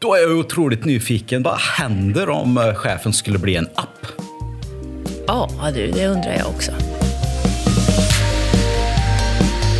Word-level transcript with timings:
Då 0.00 0.14
är 0.14 0.20
jag 0.20 0.38
otroligt 0.38 0.84
nyfiken. 0.84 1.42
Vad 1.42 1.58
händer 1.58 2.28
om 2.28 2.58
eh, 2.58 2.74
chefen 2.74 3.12
skulle 3.12 3.38
bli 3.38 3.56
en 3.56 3.68
app? 3.74 4.06
Ja, 5.26 5.50
du, 5.74 5.90
det 5.90 6.06
undrar 6.06 6.36
jag 6.38 6.48
också. 6.48 6.72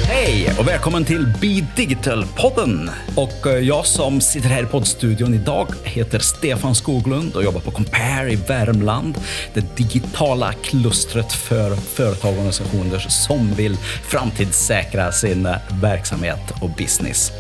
Hej 0.04 0.50
och 0.58 0.68
välkommen 0.68 1.04
till 1.04 1.26
Be 1.40 1.66
Digital-podden. 1.76 2.90
Och 3.16 3.46
eh, 3.46 3.58
jag 3.58 3.86
som 3.86 4.20
sitter 4.20 4.48
här 4.48 4.62
i 4.62 4.66
poddstudion 4.66 5.34
idag 5.34 5.68
heter 5.84 6.18
Stefan 6.18 6.74
Skoglund 6.74 7.36
och 7.36 7.44
jobbar 7.44 7.60
på 7.60 7.70
Compare 7.70 8.32
i 8.32 8.36
Värmland. 8.36 9.18
Det 9.54 9.76
digitala 9.76 10.52
klustret 10.52 11.32
för 11.32 11.76
företag 11.76 12.30
och 12.30 12.36
organisationer 12.36 12.98
som 12.98 13.54
vill 13.54 13.76
framtidssäkra 14.08 15.12
sin 15.12 15.46
eh, 15.46 15.56
verksamhet 15.82 16.54
och 16.62 16.70
business. 16.70 17.32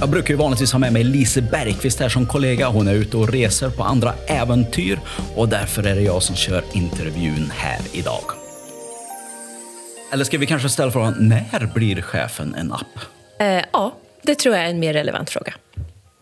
Jag 0.00 0.10
brukar 0.10 0.30
ju 0.30 0.36
vanligtvis 0.36 0.72
ha 0.72 0.78
med 0.78 0.92
mig 0.92 1.04
Lise 1.04 1.42
Bergqvist 1.42 2.00
här 2.00 2.08
som 2.08 2.26
kollega. 2.26 2.68
Hon 2.68 2.88
är 2.88 2.94
ute 2.94 3.16
och 3.16 3.28
reser 3.28 3.70
på 3.70 3.82
andra 3.82 4.14
äventyr 4.26 4.98
och 5.36 5.48
därför 5.48 5.86
är 5.86 5.94
det 5.94 6.02
jag 6.02 6.22
som 6.22 6.36
kör 6.36 6.64
intervjun 6.72 7.52
här 7.56 7.80
idag. 7.92 8.24
Eller 10.12 10.24
ska 10.24 10.38
vi 10.38 10.46
kanske 10.46 10.68
ställa 10.68 10.92
frågan, 10.92 11.14
när 11.18 11.70
blir 11.74 12.02
chefen 12.02 12.54
en 12.54 12.72
app? 12.72 12.98
Eh, 13.38 13.64
ja, 13.72 13.94
det 14.22 14.34
tror 14.34 14.54
jag 14.54 14.64
är 14.64 14.70
en 14.70 14.80
mer 14.80 14.92
relevant 14.92 15.30
fråga. 15.30 15.54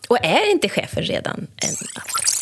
Och 0.07 0.25
är 0.25 0.51
inte 0.51 0.69
chefen 0.69 1.03
redan 1.03 1.47
en 1.57 1.73
app? 1.95 2.36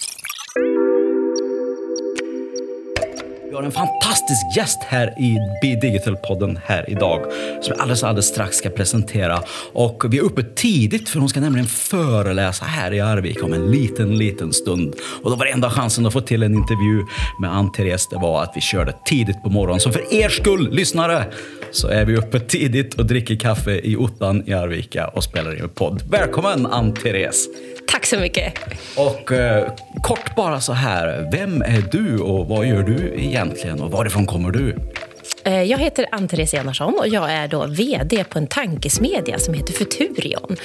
Vi 3.56 3.58
har 3.58 3.66
en 3.66 3.72
fantastisk 3.72 4.58
gäst 4.58 4.84
här 4.84 5.20
i 5.20 5.38
Be 5.62 5.88
Digital-podden 5.88 6.60
här 6.66 6.90
idag 6.90 7.22
som 7.62 7.74
jag 7.74 7.80
alldeles, 7.80 8.04
alldeles 8.04 8.26
strax 8.26 8.58
ska 8.58 8.70
presentera. 8.70 9.42
Och 9.74 10.04
vi 10.14 10.18
är 10.18 10.22
uppe 10.22 10.44
tidigt 10.44 11.10
för 11.10 11.20
hon 11.20 11.30
ska 11.30 11.40
nämligen 11.40 11.68
föreläsa 11.68 12.66
här 12.66 12.94
i 12.94 13.00
Arvika 13.00 13.46
om 13.46 13.54
en 13.54 13.72
liten, 13.72 14.18
liten 14.18 14.54
stund. 14.54 14.96
Och 15.24 15.30
då 15.30 15.36
var 15.36 15.46
enda 15.46 15.70
chansen 15.70 16.06
att 16.06 16.14
få 16.14 16.22
till 16.22 16.44
en 16.44 16.54
intervju 16.56 17.04
med 17.42 17.56
Ann-Therese 17.56 18.08
det 18.10 18.16
var 18.16 18.44
att 18.44 18.52
vi 18.56 18.62
körde 18.62 18.94
tidigt 19.06 19.44
på 19.44 19.50
morgonen. 19.50 19.80
Så 19.80 19.92
för 19.92 20.14
er 20.14 20.30
skull, 20.30 20.70
lyssnare, 20.72 21.26
så 21.72 21.88
är 21.88 22.06
vi 22.06 22.18
uppe 22.18 22.40
tidigt 22.40 22.94
och 22.94 23.06
dricker 23.06 23.36
kaffe 23.36 23.80
i 23.84 23.96
ottan 23.96 24.44
i 24.46 24.54
Arvika 24.54 25.08
och 25.08 25.24
spelar 25.24 25.56
in 25.56 25.64
en 25.64 25.70
podd. 25.70 26.02
Välkommen 26.10 26.66
Ann-Therese! 26.66 27.48
Tack 27.96 28.06
så 28.06 28.20
mycket. 28.20 28.54
Och 28.96 29.32
eh, 29.32 29.74
kort 30.02 30.36
bara 30.36 30.62
så 30.62 30.74
här, 30.74 31.30
vem 31.32 31.62
är 31.62 31.84
du 31.92 32.20
och 32.20 32.48
vad 32.48 32.66
gör 32.66 32.84
du 32.84 33.14
egentligen 33.18 33.82
och 33.82 33.92
varifrån 33.92 34.26
kommer 34.26 34.52
du? 34.52 34.76
Eh, 35.44 35.64
jag 35.64 35.78
heter 35.78 36.06
Ann-Therese 36.12 36.54
Enarsson 36.54 36.94
och 37.00 37.08
jag 37.08 37.32
är 37.32 37.48
då 37.48 37.66
VD 37.66 38.24
på 38.24 38.40
en 38.40 38.48
tankesmedja 38.48 39.40
som 39.40 39.54
heter 39.54 39.74
Futurion. 39.74 40.56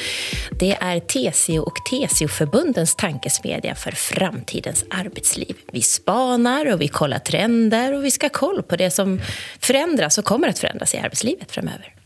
Det 0.51 0.77
är 0.81 1.01
TCO 1.01 1.63
och 1.63 1.75
TCO-förbundens 1.91 2.95
tankesmedja 2.95 3.75
för 3.75 3.91
framtidens 3.91 4.85
arbetsliv. 4.91 5.57
Vi 5.73 5.83
spanar 5.83 6.73
och 6.73 6.81
vi 6.81 6.89
kollar 6.89 7.19
trender 7.19 7.95
och 7.95 8.05
vi 8.05 8.11
ska 8.11 8.25
ha 8.25 8.31
koll 8.31 8.63
på 8.63 8.77
det 8.77 8.91
som 8.91 9.21
förändras 9.61 10.19
och 10.19 10.25
kommer 10.25 10.49
att 10.49 10.59
förändras 10.59 10.95
i 10.95 10.99
arbetslivet 10.99 11.53
framöver. 11.53 12.00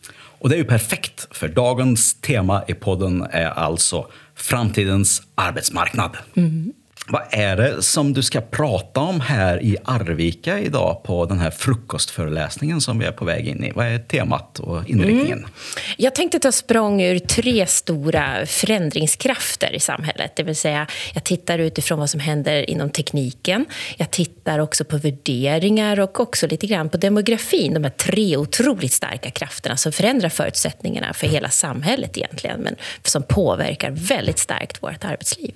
Och 0.44 0.50
det 0.50 0.56
är 0.56 0.58
ju 0.58 0.64
perfekt, 0.64 1.28
för 1.30 1.48
dagens 1.48 2.14
tema 2.14 2.64
i 2.68 2.74
podden 2.74 3.26
är 3.30 3.46
alltså 3.46 4.06
framtidens 4.34 5.22
arbetsmarknad. 5.34 6.16
Mm. 6.34 6.72
Vad 7.08 7.22
är 7.30 7.56
det 7.56 7.82
som 7.82 8.12
du 8.12 8.22
ska 8.22 8.40
prata 8.40 9.00
om 9.00 9.20
här 9.20 9.62
i 9.62 9.76
Arvika 9.84 10.60
idag 10.60 11.02
på 11.02 11.26
den 11.26 11.38
här 11.38 11.50
frukostföreläsningen 11.50 12.80
som 12.80 12.98
vi 12.98 13.06
är 13.06 13.12
på 13.12 13.24
väg 13.24 13.48
in 13.48 13.64
i? 13.64 13.72
Vad 13.74 13.86
är 13.86 13.98
temat 13.98 14.58
och 14.58 14.90
inriktningen? 14.90 15.38
Mm. 15.38 15.50
Jag 15.96 16.14
tänkte 16.14 16.38
ta 16.38 16.52
språng 16.52 17.02
ur 17.02 17.18
tre 17.18 17.66
stora 17.66 18.46
förändringskrafter 18.46 19.74
i 19.74 19.80
samhället. 19.80 20.36
Det 20.36 20.42
vill 20.42 20.56
säga, 20.56 20.86
jag 21.14 21.24
tittar 21.24 21.58
utifrån 21.58 21.98
vad 21.98 22.10
som 22.10 22.20
händer 22.20 22.70
inom 22.70 22.90
tekniken. 22.90 23.66
Jag 23.96 24.10
tittar 24.10 24.58
också 24.58 24.84
på 24.84 24.96
värderingar 24.96 26.00
och 26.00 26.20
också 26.20 26.46
lite 26.46 26.66
grann 26.66 26.88
på 26.88 26.96
demografin. 26.96 27.74
De 27.74 27.84
här 27.84 27.90
tre 27.90 28.36
otroligt 28.36 28.92
starka 28.92 29.30
krafterna 29.30 29.76
som 29.76 29.92
förändrar 29.92 30.28
förutsättningarna 30.28 31.12
för 31.12 31.26
hela 31.26 31.48
samhället 31.48 32.16
egentligen, 32.16 32.60
men 32.60 32.76
som 33.02 33.22
påverkar 33.22 33.90
väldigt 33.90 34.38
starkt 34.38 34.82
vårt 34.82 35.04
arbetsliv. 35.04 35.54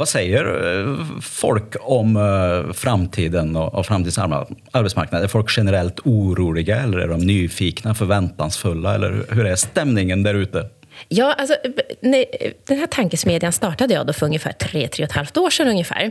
Vad 0.00 0.08
säger 0.08 0.44
eh, 0.78 0.96
folk 1.20 1.76
om 1.80 2.16
eh, 2.16 2.72
framtiden 2.72 3.56
och 3.56 3.86
framtidens 3.86 4.18
arbetsmarknad? 4.72 5.24
Är 5.24 5.28
folk 5.28 5.54
generellt 5.56 6.00
oroliga 6.04 6.76
eller 6.76 6.98
är 6.98 7.08
de 7.08 7.20
nyfikna, 7.20 7.94
förväntansfulla? 7.94 8.94
Eller 8.94 9.26
hur 9.30 9.46
är 9.46 9.56
stämningen 9.56 10.22
där 10.22 10.34
ute? 10.34 10.68
Ja, 11.08 11.32
alltså, 11.32 11.54
eh, 11.54 11.70
nej, 12.00 12.54
den 12.64 12.78
här 12.78 12.86
tankesmedjan 12.86 13.52
startade 13.52 13.94
jag 13.94 14.06
då 14.06 14.12
för 14.12 14.26
ungefär 14.26 14.52
tre, 14.52 14.88
tre 14.88 15.04
och 15.04 15.10
ett 15.10 15.16
halvt 15.16 15.36
år 15.36 15.50
sedan 15.50 15.68
ungefär. 15.68 16.10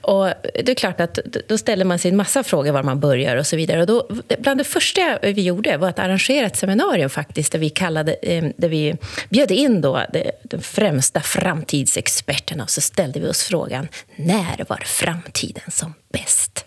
Och 0.00 0.26
det 0.64 0.68
är 0.68 0.74
klart 0.74 1.00
att 1.00 1.18
då 1.48 1.58
ställer 1.58 1.84
man 1.84 1.98
sig 1.98 2.10
en 2.10 2.16
massa 2.16 2.42
frågor 2.42 2.72
var 2.72 2.82
man 2.82 3.00
börjar 3.00 3.36
och 3.36 3.46
så 3.46 3.56
vidare. 3.56 3.80
Och 3.80 3.86
då, 3.86 4.08
bland 4.38 4.60
det 4.60 4.64
första 4.64 5.18
eh, 5.18 5.34
vi 5.34 5.42
gjorde 5.42 5.76
var 5.76 5.88
att 5.88 5.98
arrangera 5.98 6.46
ett 6.46 6.56
seminarium 6.56 7.10
faktiskt 7.10 7.52
där 7.52 7.58
vi, 7.58 7.70
kallade, 7.70 8.12
eh, 8.12 8.44
där 8.56 8.68
vi 8.68 8.96
bjöd 9.28 9.50
in 9.50 9.80
då 9.80 10.02
de 10.42 10.62
främsta 10.62 11.20
framtidsexperterna 11.20 12.62
och 12.62 12.70
så 12.70 12.80
ställde 12.80 13.20
vi 13.20 13.28
oss 13.28 13.42
frågan 13.42 13.88
när 14.16 14.64
var 14.68 14.82
framtiden 14.84 15.70
som 15.70 15.94
bäst? 16.12 16.64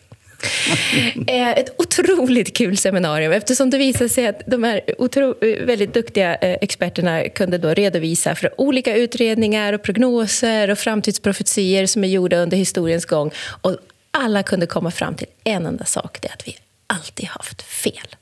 Eh, 1.28 1.50
ett 1.50 1.74
otroligt 1.78 2.58
kul 2.58 2.78
seminarium 2.78 3.32
eftersom 3.32 3.70
det 3.70 3.78
visade 3.78 4.10
sig 4.10 4.28
att 4.28 4.42
de 4.46 4.64
här 4.64 4.82
otro, 4.98 5.46
eh, 5.46 5.66
väldigt 5.66 5.94
duktiga 5.94 6.36
eh, 6.36 6.58
experterna 6.62 7.30
kunde 7.30 7.58
då 7.58 7.70
redovisa 7.70 8.36
för 8.36 8.62
olika 8.62 8.96
utredningar 8.96 9.74
och 9.74 9.84
prognoser 9.84 10.70
och 10.70 10.78
framtidsprofetier 10.78 11.86
som 11.86 12.04
är 12.04 12.08
gjorda 12.08 12.38
under 12.38 12.58
historiens 12.58 13.06
gång. 13.06 13.32
Och 13.62 13.78
alla 14.12 14.44
kunde 14.44 14.68
komma 14.68 14.92
fram 14.92 15.16
till 15.16 15.28
en 15.44 15.66
enda 15.66 15.86
sak, 15.86 16.22
det 16.22 16.28
är 16.28 16.34
att 16.34 16.48
vi 16.48 16.58
alltid 16.88 17.26
haft 17.26 17.62
fel 17.62 18.16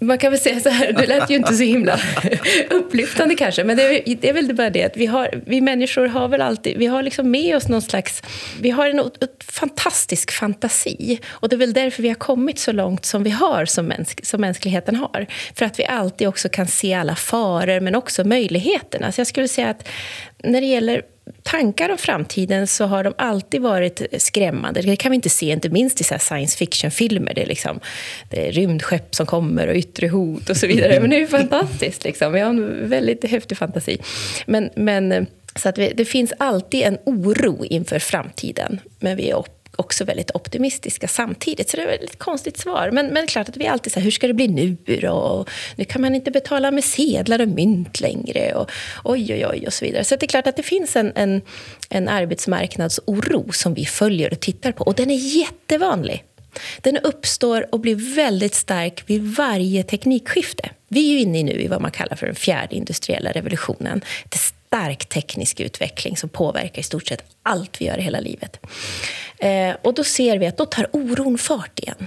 man 0.00 0.18
kan 0.18 0.30
väl 0.30 0.40
säga 0.40 0.60
så 0.60 0.68
här, 0.68 0.92
det 0.92 1.06
lät 1.06 1.30
ju 1.30 1.36
inte 1.36 1.54
så 1.54 1.62
himla 1.62 2.00
upplyftande 2.70 3.34
kanske, 3.34 3.64
men 3.64 3.76
det 3.76 3.82
är, 3.82 4.16
det 4.16 4.28
är 4.28 4.32
väl 4.32 4.54
bara 4.54 4.70
det 4.70 4.84
att 4.84 4.96
vi, 4.96 5.06
har, 5.06 5.42
vi 5.46 5.60
människor 5.60 6.06
har 6.06 6.28
väl 6.28 6.40
alltid, 6.40 6.78
vi 6.78 6.86
har 6.86 7.02
liksom 7.02 7.30
med 7.30 7.56
oss 7.56 7.68
någon 7.68 7.82
slags, 7.82 8.22
vi 8.60 8.70
har 8.70 8.88
en, 8.88 8.98
en 8.98 9.10
fantastisk 9.44 10.32
fantasi. 10.32 11.20
Och 11.28 11.48
det 11.48 11.56
är 11.56 11.58
väl 11.58 11.72
därför 11.72 12.02
vi 12.02 12.08
har 12.08 12.14
kommit 12.14 12.58
så 12.58 12.72
långt 12.72 13.04
som 13.04 13.22
vi 13.22 13.30
har, 13.30 13.64
som, 13.64 13.86
mänsk, 13.86 14.26
som 14.26 14.40
mänskligheten 14.40 14.96
har. 14.96 15.26
För 15.54 15.64
att 15.64 15.78
vi 15.78 15.84
alltid 15.84 16.28
också 16.28 16.48
kan 16.48 16.66
se 16.66 16.94
alla 16.94 17.14
faror, 17.14 17.80
men 17.80 17.94
också 17.94 18.24
möjligheterna. 18.24 19.12
Så 19.12 19.20
jag 19.20 19.26
skulle 19.26 19.48
säga 19.48 19.70
att 19.70 19.88
när 20.44 20.60
det 20.60 20.66
gäller 20.66 21.02
tankar 21.42 21.88
om 21.88 21.98
framtiden 21.98 22.66
så 22.66 22.84
har 22.84 23.04
de 23.04 23.14
alltid 23.18 23.62
varit 23.62 24.02
skrämmande. 24.18 24.82
Det 24.82 24.96
kan 24.96 25.10
vi 25.10 25.14
inte 25.14 25.28
se, 25.28 25.50
inte 25.50 25.68
minst 25.68 26.00
i 26.00 26.04
så 26.04 26.18
science 26.18 26.56
fiction-filmer. 26.56 27.34
Det 27.34 27.42
är, 27.42 27.46
liksom, 27.46 27.80
det 28.30 28.48
är 28.48 28.52
rymdskepp 28.52 29.14
som 29.14 29.26
kommer 29.26 29.68
och 29.68 29.74
yttre 29.74 30.08
hot 30.08 30.50
och 30.50 30.56
så 30.56 30.66
vidare. 30.66 31.00
Men 31.00 31.10
det 31.10 31.22
är 31.22 31.26
fantastiskt. 31.26 32.04
Liksom. 32.04 32.32
Vi 32.32 32.40
har 32.40 32.50
en 32.50 32.88
väldigt 32.88 33.24
häftig 33.24 33.58
fantasi. 33.58 33.98
Men, 34.46 34.70
men, 34.76 35.26
så 35.56 35.68
att 35.68 35.78
vi, 35.78 35.92
det 35.96 36.04
finns 36.04 36.32
alltid 36.38 36.82
en 36.82 36.98
oro 37.04 37.64
inför 37.64 37.98
framtiden. 37.98 38.80
Men 38.98 39.16
vi 39.16 39.30
är 39.30 39.34
också 39.80 40.04
väldigt 40.04 40.30
optimistiska 40.34 41.08
samtidigt. 41.08 41.70
Så 41.70 41.76
det 41.76 41.84
var 41.84 41.92
ett 41.92 42.18
konstigt 42.18 42.58
svar. 42.58 42.90
Men, 42.92 43.06
men 43.06 43.26
klart 43.26 43.48
att 43.48 43.56
vi 43.56 43.66
alltid 43.66 43.92
säger, 43.92 44.04
hur 44.04 44.10
ska 44.10 44.26
det 44.26 44.34
bli 44.34 44.48
nu 44.48 44.76
då? 45.00 45.12
Och 45.12 45.50
nu 45.76 45.84
kan 45.84 46.02
man 46.02 46.14
inte 46.14 46.30
betala 46.30 46.70
med 46.70 46.84
sedlar 46.84 47.40
och 47.40 47.48
mynt 47.48 48.00
längre. 48.00 48.54
Och 48.54 48.70
oj, 49.04 49.34
oj, 49.34 49.46
oj 49.46 49.66
och 49.66 49.72
så 49.72 49.84
vidare. 49.84 50.04
Så 50.04 50.16
det 50.16 50.26
är 50.26 50.28
klart 50.28 50.46
att 50.46 50.56
det 50.56 50.62
finns 50.62 50.96
en, 50.96 51.12
en, 51.14 51.42
en 51.90 52.08
arbetsmarknadsoro 52.08 53.52
som 53.52 53.74
vi 53.74 53.86
följer 53.86 54.32
och 54.32 54.40
tittar 54.40 54.72
på. 54.72 54.84
Och 54.84 54.94
den 54.94 55.10
är 55.10 55.38
jättevanlig. 55.38 56.24
Den 56.80 56.96
uppstår 56.96 57.74
och 57.74 57.80
blir 57.80 58.16
väldigt 58.16 58.54
stark 58.54 59.02
vid 59.06 59.22
varje 59.22 59.82
teknikskifte. 59.82 60.70
Vi 60.88 61.08
är 61.08 61.12
ju 61.12 61.20
inne 61.20 61.42
nu 61.42 61.52
i 61.52 61.68
vad 61.68 61.80
man 61.80 61.90
kallar 61.90 62.16
för 62.16 62.26
den 62.26 62.34
fjärde 62.34 62.76
industriella 62.76 63.32
revolutionen. 63.32 64.00
Det 64.28 64.38
stark 64.38 65.08
teknisk 65.08 65.60
utveckling 65.60 66.16
som 66.16 66.28
påverkar 66.28 66.80
i 66.80 66.82
stort 66.82 67.06
sett 67.06 67.24
allt 67.42 67.80
vi 67.80 67.84
gör 67.84 67.98
i 67.98 68.02
hela 68.02 68.20
livet. 68.20 68.60
Eh, 69.40 69.76
och 69.82 69.94
då 69.94 70.04
ser 70.04 70.38
vi 70.38 70.46
att 70.46 70.56
då 70.56 70.66
tar 70.66 70.88
oron 70.92 71.38
fart 71.38 71.78
igen. 71.78 72.06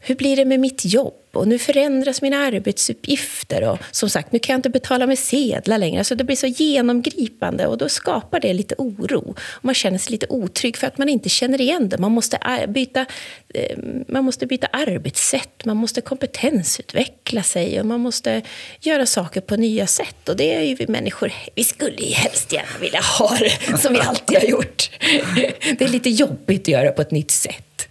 Hur 0.00 0.14
blir 0.14 0.36
det 0.36 0.44
med 0.44 0.60
mitt 0.60 0.84
jobb? 0.84 1.14
Och 1.36 1.48
nu 1.48 1.58
förändras 1.58 2.22
mina 2.22 2.36
arbetsuppgifter. 2.36 3.62
Och 3.62 3.78
som 3.90 4.10
sagt, 4.10 4.32
nu 4.32 4.38
kan 4.38 4.52
jag 4.52 4.58
inte 4.58 4.70
betala 4.70 5.06
med 5.06 5.18
sedlar 5.18 5.78
längre. 5.78 5.98
Alltså 5.98 6.14
det 6.14 6.24
blir 6.24 6.36
så 6.36 6.46
genomgripande 6.46 7.66
och 7.66 7.78
då 7.78 7.88
skapar 7.88 8.40
det 8.40 8.52
lite 8.52 8.74
oro. 8.78 9.34
Man 9.60 9.74
känner 9.74 9.98
sig 9.98 10.12
lite 10.12 10.26
otrygg 10.28 10.76
för 10.76 10.86
att 10.86 10.98
man 10.98 11.08
inte 11.08 11.28
känner 11.28 11.60
igen 11.60 11.88
det. 11.88 11.98
Man 11.98 12.12
måste 12.12 12.66
byta, 12.68 13.06
eh, 13.54 13.78
man 14.08 14.24
måste 14.24 14.46
byta 14.46 14.66
arbetssätt, 14.66 15.64
man 15.64 15.76
måste 15.76 16.00
kompetensutveckla 16.00 17.42
sig 17.42 17.80
och 17.80 17.86
man 17.86 18.00
måste 18.00 18.42
göra 18.80 19.06
saker 19.06 19.40
på 19.40 19.56
nya 19.56 19.86
sätt. 19.86 20.28
Och 20.28 20.36
det 20.36 20.54
är 20.54 20.62
ju 20.62 20.74
vi 20.74 20.86
människor, 20.86 21.32
vi 21.54 21.64
skulle 21.64 22.02
ju 22.02 22.14
helst 22.14 22.52
gärna 22.52 22.78
vilja 22.80 23.00
ha 23.00 23.36
det 23.38 23.78
som 23.78 23.92
vi 23.92 24.00
alltid 24.00 24.38
har 24.38 24.44
gjort. 24.44 24.90
Det 25.78 25.84
är 25.84 25.88
lite 25.88 26.10
jobbigt 26.10 26.62
att 26.62 26.68
göra 26.68 26.92
på 26.92 27.02
ett 27.02 27.10
nytt 27.10 27.30
sätt. 27.30 27.88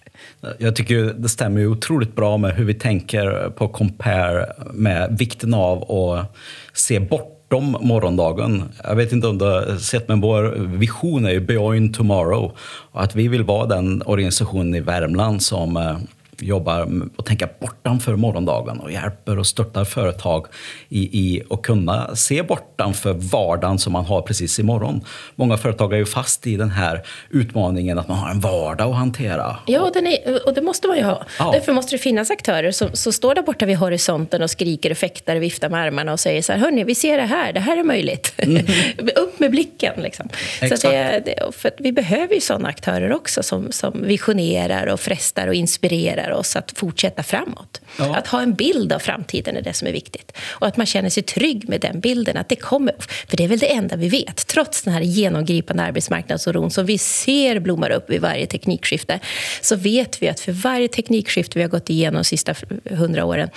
Jag 0.57 0.75
tycker 0.75 1.13
det 1.17 1.29
stämmer 1.29 1.67
otroligt 1.67 2.15
bra 2.15 2.37
med 2.37 2.55
hur 2.55 2.65
vi 2.65 2.73
tänker 2.73 3.49
på 3.49 3.67
Compare 3.67 4.45
med 4.73 5.17
vikten 5.19 5.53
av 5.53 5.91
att 5.91 6.35
se 6.73 6.99
bort 6.99 7.35
bortom 7.49 7.77
morgondagen. 7.81 8.63
Jag 8.83 8.95
vet 8.95 9.11
inte 9.11 9.27
om 9.27 9.37
du 9.37 9.45
har 9.45 9.77
sett, 9.77 10.07
men 10.07 10.21
vår 10.21 10.43
vision 10.77 11.25
är 11.25 11.31
ju 11.31 11.39
Beyond 11.39 11.93
Tomorrow. 11.93 12.51
Och 12.91 13.03
att 13.03 13.15
vi 13.15 13.27
vill 13.27 13.43
vara 13.43 13.65
den 13.65 14.01
organisationen 14.05 14.75
i 14.75 14.79
Värmland 14.79 15.41
som 15.41 15.77
eh, 15.77 15.97
jobbar 16.39 16.87
och 17.15 17.25
tänker 17.25 17.49
bortanför 17.59 18.15
morgondagen 18.15 18.79
och 18.79 18.91
hjälper 18.91 19.39
och 19.39 19.47
stöttar 19.47 19.85
företag 19.85 20.45
i, 20.89 21.19
i 21.19 21.43
att 21.49 21.61
kunna 21.61 22.15
se 22.15 22.43
bortanför 22.43 23.13
vardagen 23.13 23.79
som 23.79 23.93
man 23.93 24.05
har 24.05 24.21
precis 24.21 24.59
imorgon. 24.59 25.01
Många 25.35 25.57
företag 25.57 25.93
är 25.93 25.97
ju 25.97 26.05
fast 26.05 26.47
i 26.47 26.57
den 26.57 26.69
här 26.69 27.03
utmaningen 27.29 27.99
att 27.99 28.07
man 28.07 28.17
har 28.17 28.29
en 28.29 28.39
vardag 28.39 28.89
att 28.89 28.95
hantera. 28.95 29.57
Ja, 29.65 29.81
och, 29.81 29.93
den 29.93 30.07
är, 30.07 30.47
och 30.47 30.53
det 30.53 30.61
måste 30.61 30.87
man 30.87 30.97
ju 30.97 31.03
ha. 31.03 31.23
Ja. 31.39 31.51
Därför 31.53 31.73
måste 31.73 31.95
det 31.95 31.99
finnas 31.99 32.31
aktörer 32.31 32.71
som, 32.71 32.89
som 32.93 33.13
står 33.13 33.35
där 33.35 33.41
borta 33.41 33.65
vid 33.65 33.77
horisonten 33.77 34.41
och 34.41 34.49
skriker 34.49 34.91
och 34.91 34.97
fäktar 34.97 35.35
och 35.35 35.41
viftar 35.41 35.69
med 35.69 35.79
armarna 35.79 36.13
och 36.13 36.19
säger 36.19 36.41
så 36.41 36.53
här, 36.53 36.59
hörni, 36.59 36.83
vi 36.83 36.95
ser 36.95 37.17
det 37.17 37.23
här, 37.23 37.53
det 37.53 37.59
här 37.59 37.77
är 37.77 37.83
möjligt. 37.83 38.33
Mm. 38.37 38.65
Upp 39.15 39.39
med 39.39 39.51
blicken, 39.51 40.01
liksom. 40.01 40.29
Exakt. 40.61 40.81
Så 40.81 40.87
det, 40.87 41.21
det, 41.25 41.55
för 41.55 41.71
vi 41.77 41.91
behöver 41.91 42.35
ju 42.35 42.41
sådana 42.41 42.67
aktörer 42.67 43.13
också 43.13 43.43
som, 43.43 43.71
som 43.71 44.03
visionerar 44.07 44.87
och 44.87 44.99
frestar 44.99 45.47
och 45.47 45.53
inspirerar 45.53 46.31
oss 46.35 46.55
att 46.55 46.71
fortsätta 46.75 47.23
framåt. 47.23 47.81
Ja. 47.97 48.15
Att 48.15 48.27
ha 48.27 48.41
en 48.41 48.53
bild 48.53 48.93
av 48.93 48.99
framtiden 48.99 49.57
är 49.57 49.61
det 49.61 49.73
som 49.73 49.87
är 49.87 49.91
viktigt. 49.91 50.31
Och 50.47 50.67
att 50.67 50.77
man 50.77 50.85
känner 50.85 51.09
sig 51.09 51.23
trygg 51.23 51.69
med 51.69 51.81
den 51.81 51.99
bilden. 51.99 52.37
Att 52.37 52.49
det 52.49 52.55
kommer, 52.55 52.95
för 53.27 53.37
det 53.37 53.43
är 53.43 53.47
väl 53.47 53.59
det 53.59 53.73
enda 53.73 53.95
vi 53.95 54.09
vet. 54.09 54.47
Trots 54.47 54.81
den 54.81 54.93
här 54.93 55.01
genomgripande 55.01 55.83
arbetsmarknadsoron 55.83 56.71
som 56.71 56.85
vi 56.85 56.97
ser 56.97 57.59
blommar 57.59 57.89
upp 57.89 58.09
vid 58.09 58.21
varje 58.21 58.47
teknikskifte 58.47 59.19
så 59.61 59.75
vet 59.75 60.21
vi 60.21 60.29
att 60.29 60.39
för 60.39 60.51
varje 60.51 60.87
teknikskifte 60.87 61.59
vi 61.59 61.63
har 61.63 61.69
gått 61.69 61.89
igenom 61.89 62.15
de 62.15 62.23
sista 62.23 62.55
hundra 62.89 63.25
åren, 63.25 63.49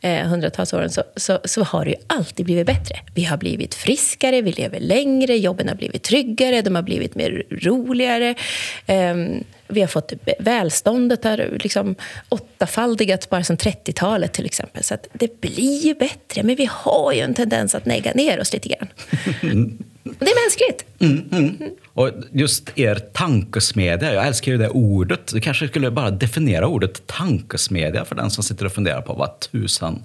eh, 0.00 0.26
hundratals 0.26 0.72
åren 0.72 0.90
så, 0.90 1.02
så, 1.16 1.38
så, 1.44 1.62
har 1.62 1.84
det 1.84 1.90
ju 1.90 1.96
alltid 2.06 2.46
blivit 2.46 2.66
bättre. 2.66 2.96
Vi 3.14 3.24
har 3.24 3.36
blivit 3.36 3.74
friskare, 3.74 4.40
vi 4.40 4.52
lever 4.52 4.80
längre, 4.80 5.36
jobben 5.36 5.68
har 5.68 5.74
blivit 5.74 6.02
tryggare, 6.02 6.62
de 6.62 6.74
har 6.74 6.82
blivit 6.82 7.14
mer 7.14 7.42
roligare. 7.50 8.34
Eh, 8.86 9.14
vi 9.68 9.80
har 9.80 9.88
fått 9.88 10.12
välståndet 10.38 11.24
har 11.24 11.58
liksom 11.62 11.94
åttafaldigats 12.28 13.30
bara 13.30 13.44
sedan 13.44 13.56
30-talet 13.56 14.32
till 14.32 14.46
exempel. 14.46 14.82
Så 14.82 14.96
det 15.12 15.40
blir 15.40 15.86
ju 15.86 15.94
bättre, 15.94 16.42
men 16.42 16.56
vi 16.56 16.68
har 16.72 17.12
ju 17.12 17.20
en 17.20 17.34
tendens 17.34 17.74
att 17.74 17.86
negga 17.86 18.12
ner 18.14 18.40
oss 18.40 18.52
lite 18.52 18.68
grann. 18.68 18.88
Det 20.18 20.24
är 20.24 20.44
mänskligt. 20.44 20.84
Mm, 20.98 21.28
mm. 21.32 21.70
Och 21.96 22.10
just 22.32 22.78
er 22.78 22.94
tankesmedja, 23.12 24.14
jag 24.14 24.26
älskar 24.26 24.52
ju 24.52 24.58
det 24.58 24.68
ordet. 24.68 25.32
Du 25.32 25.40
kanske 25.40 25.68
skulle 25.68 25.90
bara 25.90 26.10
definiera 26.10 26.66
ordet 26.66 27.06
tankesmedja 27.06 28.04
för 28.04 28.14
den 28.14 28.30
som 28.30 28.44
sitter 28.44 28.66
och 28.66 28.72
funderar 28.72 29.00
på 29.00 29.12
vad 29.12 29.40
tusan 29.40 30.04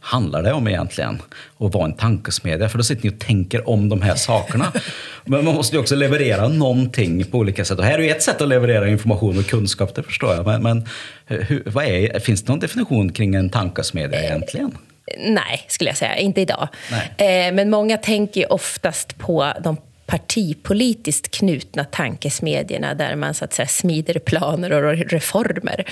handlar 0.00 0.42
det 0.42 0.52
om 0.52 0.68
egentligen? 0.68 1.22
Och 1.56 1.72
vad 1.72 1.84
en 1.84 1.96
tankesmedja? 1.96 2.68
För 2.68 2.78
då 2.78 2.84
sitter 2.84 3.04
ni 3.04 3.10
och 3.10 3.18
tänker 3.18 3.68
om 3.68 3.88
de 3.88 4.02
här 4.02 4.14
sakerna. 4.14 4.72
Men 5.24 5.44
man 5.44 5.54
måste 5.54 5.76
ju 5.76 5.80
också 5.80 5.96
leverera 5.96 6.48
någonting 6.48 7.24
på 7.24 7.38
olika 7.38 7.64
sätt. 7.64 7.78
Och 7.78 7.84
här 7.84 7.98
är 7.98 8.02
ju 8.02 8.10
ett 8.10 8.22
sätt 8.22 8.40
att 8.40 8.48
leverera 8.48 8.88
information 8.88 9.38
och 9.38 9.46
kunskap, 9.46 9.94
det 9.94 10.02
förstår 10.02 10.34
jag. 10.34 10.46
Men, 10.46 10.62
men 10.62 10.88
hur, 11.26 11.62
vad 11.66 11.84
är, 11.84 12.20
finns 12.20 12.42
det 12.42 12.52
någon 12.52 12.60
definition 12.60 13.12
kring 13.12 13.34
en 13.34 13.50
tankesmedja 13.50 14.22
egentligen? 14.22 14.72
Nej, 15.18 15.64
skulle 15.68 15.90
jag 15.90 15.96
säga. 15.96 16.16
Inte 16.16 16.40
idag. 16.40 16.68
Eh, 17.16 17.52
men 17.52 17.70
många 17.70 17.96
tänker 17.96 18.52
oftast 18.52 19.18
på 19.18 19.52
de 19.60 19.76
partipolitiskt 20.06 21.30
knutna 21.30 21.84
tankesmedjorna 21.84 22.94
där 22.94 23.16
man 23.16 23.34
så 23.34 23.44
att 23.44 23.52
säga 23.52 23.66
smider 23.66 24.18
planer 24.18 24.72
och 24.72 24.96
reformer. 24.96 25.84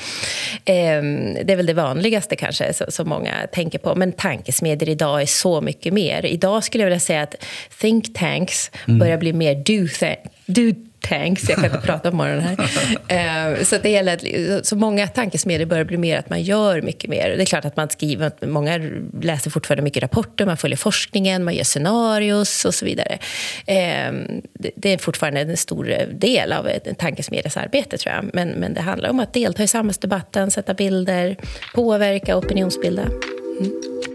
Eh, 0.65 1.03
det 1.45 1.53
är 1.53 1.57
väl 1.57 1.67
det 1.67 1.75
vanligaste 1.75 2.37
kanske 2.37 2.73
som 2.89 3.09
många 3.09 3.35
tänker 3.53 3.79
på. 3.79 3.95
Men 3.95 4.13
tankesmedier 4.13 4.89
idag 4.89 5.23
är 5.23 5.27
så 5.27 5.61
mycket 5.61 5.93
mer. 5.93 6.27
Idag 6.27 6.65
skulle 6.65 6.83
jag 6.83 6.87
vilja 6.87 7.01
säga 7.01 7.23
att 7.23 7.35
think 7.81 8.15
tanks 8.15 8.71
mm. 8.89 8.99
börjar 8.99 9.19
bli 9.19 9.33
mer 9.33 9.55
do, 9.55 9.89
do 10.47 10.90
tanks, 11.01 11.49
jag 11.49 11.57
kan 11.57 11.65
inte 11.65 11.79
prata 11.87 12.11
på 12.11 12.17
morgonen 12.17 12.57
här. 13.09 13.55
Uh, 13.57 13.65
så 13.65 13.79
det 13.79 13.91
gäller 13.91 14.63
så 14.63 14.77
många 14.77 15.07
tankesmedjor 15.07 15.67
börjar 15.67 15.85
bli 15.85 15.97
mer 15.97 16.19
att 16.19 16.31
man 16.31 16.43
gör 16.43 16.83
mycket 16.83 17.11
mer. 17.11 17.35
Det 17.37 17.43
är 17.43 17.47
klart 17.47 17.65
att 17.65 17.77
man 17.77 17.89
skriver, 17.89 18.47
många 18.47 18.81
läser 19.23 19.51
fortfarande 19.51 19.83
mycket 19.83 20.03
rapporter, 20.03 20.47
man 20.47 20.57
följer 20.57 20.77
forskningen, 20.77 21.45
man 21.45 21.55
gör 21.55 21.65
scenarios 21.65 22.65
och 22.65 22.75
så 22.75 22.85
vidare. 22.85 23.19
Det, 24.53 24.71
det, 24.77 24.93
är 24.93 24.99
fortfarande 24.99 25.41
en 25.41 25.57
stor 25.57 25.85
del 26.13 26.53
av 26.53 26.69
en 26.85 26.95
tankesmedjas 26.95 27.57
arbete 27.57 27.99
tror 27.99 28.15
jag. 28.15 28.31
Men, 28.35 28.49
men 28.49 28.75
det 28.75 28.81
handlar 28.81 29.11
om 29.11 29.21
att 29.21 29.33
delta 29.33 29.63
i 29.63 29.69
samhällsdebatten, 29.69 30.51
sätta 30.51 30.75
bilder, 30.75 31.37
påverka, 31.75 32.37
opinionsbilda. 32.37 33.03
Mm. 33.03 34.10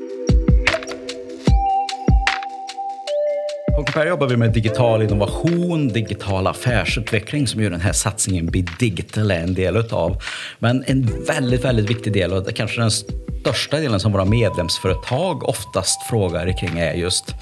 På 3.75 3.83
Compare 3.83 4.09
jobbar 4.09 4.27
vi 4.27 4.37
med 4.37 4.53
digital 4.53 5.01
innovation, 5.01 5.87
digital 5.87 6.47
affärsutveckling 6.47 7.47
som 7.47 7.61
ju 7.61 7.69
den 7.69 7.81
här 7.81 7.93
satsningen 7.93 8.45
Be 8.45 8.65
Digital 8.79 9.31
är 9.31 9.39
en 9.39 9.53
del 9.53 9.77
utav. 9.77 10.21
Men 10.59 10.83
en 10.87 11.25
väldigt, 11.27 11.65
väldigt 11.65 11.89
viktig 11.89 12.13
del 12.13 12.33
och 12.33 12.55
kanske 12.55 12.81
den 12.81 12.91
största 12.91 13.77
delen 13.77 13.99
som 13.99 14.11
våra 14.11 14.25
medlemsföretag 14.25 15.49
oftast 15.49 16.09
frågar 16.09 16.57
kring 16.59 16.79
är 16.79 16.93
just 16.93 17.35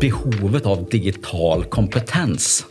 behovet 0.00 0.66
av 0.66 0.88
digital 0.90 1.64
kompetens. 1.64 2.66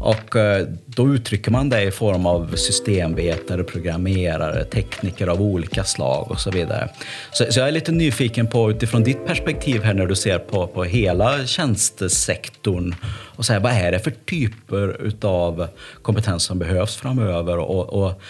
Och 0.00 0.36
eh, 0.36 0.66
då 0.86 1.14
uttrycker 1.14 1.50
man 1.50 1.68
det 1.68 1.82
i 1.82 1.90
form 1.90 2.26
av 2.26 2.56
systemvetare, 2.56 3.64
programmerare, 3.64 4.64
tekniker 4.64 5.26
av 5.26 5.42
olika 5.42 5.84
slag 5.84 6.30
och 6.30 6.40
så 6.40 6.50
vidare. 6.50 6.88
Så, 7.32 7.44
så 7.50 7.60
jag 7.60 7.68
är 7.68 7.72
lite 7.72 7.92
nyfiken 7.92 8.46
på 8.46 8.70
utifrån 8.70 9.02
ditt 9.02 9.26
perspektiv 9.26 9.82
här 9.82 9.94
när 9.94 10.06
du 10.06 10.14
ser 10.14 10.38
på, 10.38 10.66
på 10.66 10.84
hela 10.84 11.46
tjänstesektorn 11.46 12.94
och 13.36 13.44
säga 13.44 13.60
vad 13.60 13.72
är 13.72 13.92
det 13.92 13.98
för 13.98 14.10
typer 14.10 15.12
av 15.26 15.68
kompetens 16.02 16.42
som 16.42 16.58
behövs 16.58 16.96
framöver 16.96 17.58
och, 17.58 18.04
och 18.04 18.22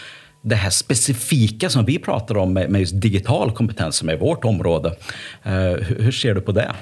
det 0.43 0.55
här 0.55 0.71
specifika 0.71 1.69
som 1.69 1.85
vi 1.85 1.99
pratar 1.99 2.37
om 2.37 2.53
med, 2.53 2.71
med 2.71 2.81
just 2.81 3.01
digital 3.01 3.53
kompetens 3.53 3.97
som 3.97 4.09
är 4.09 4.17
vårt 4.17 4.45
område. 4.45 4.97
Eh, 5.43 5.53
hur, 5.53 6.03
hur 6.03 6.13
ser 6.13 6.35
du 6.35 6.41
på 6.41 6.53
det? 6.53 6.75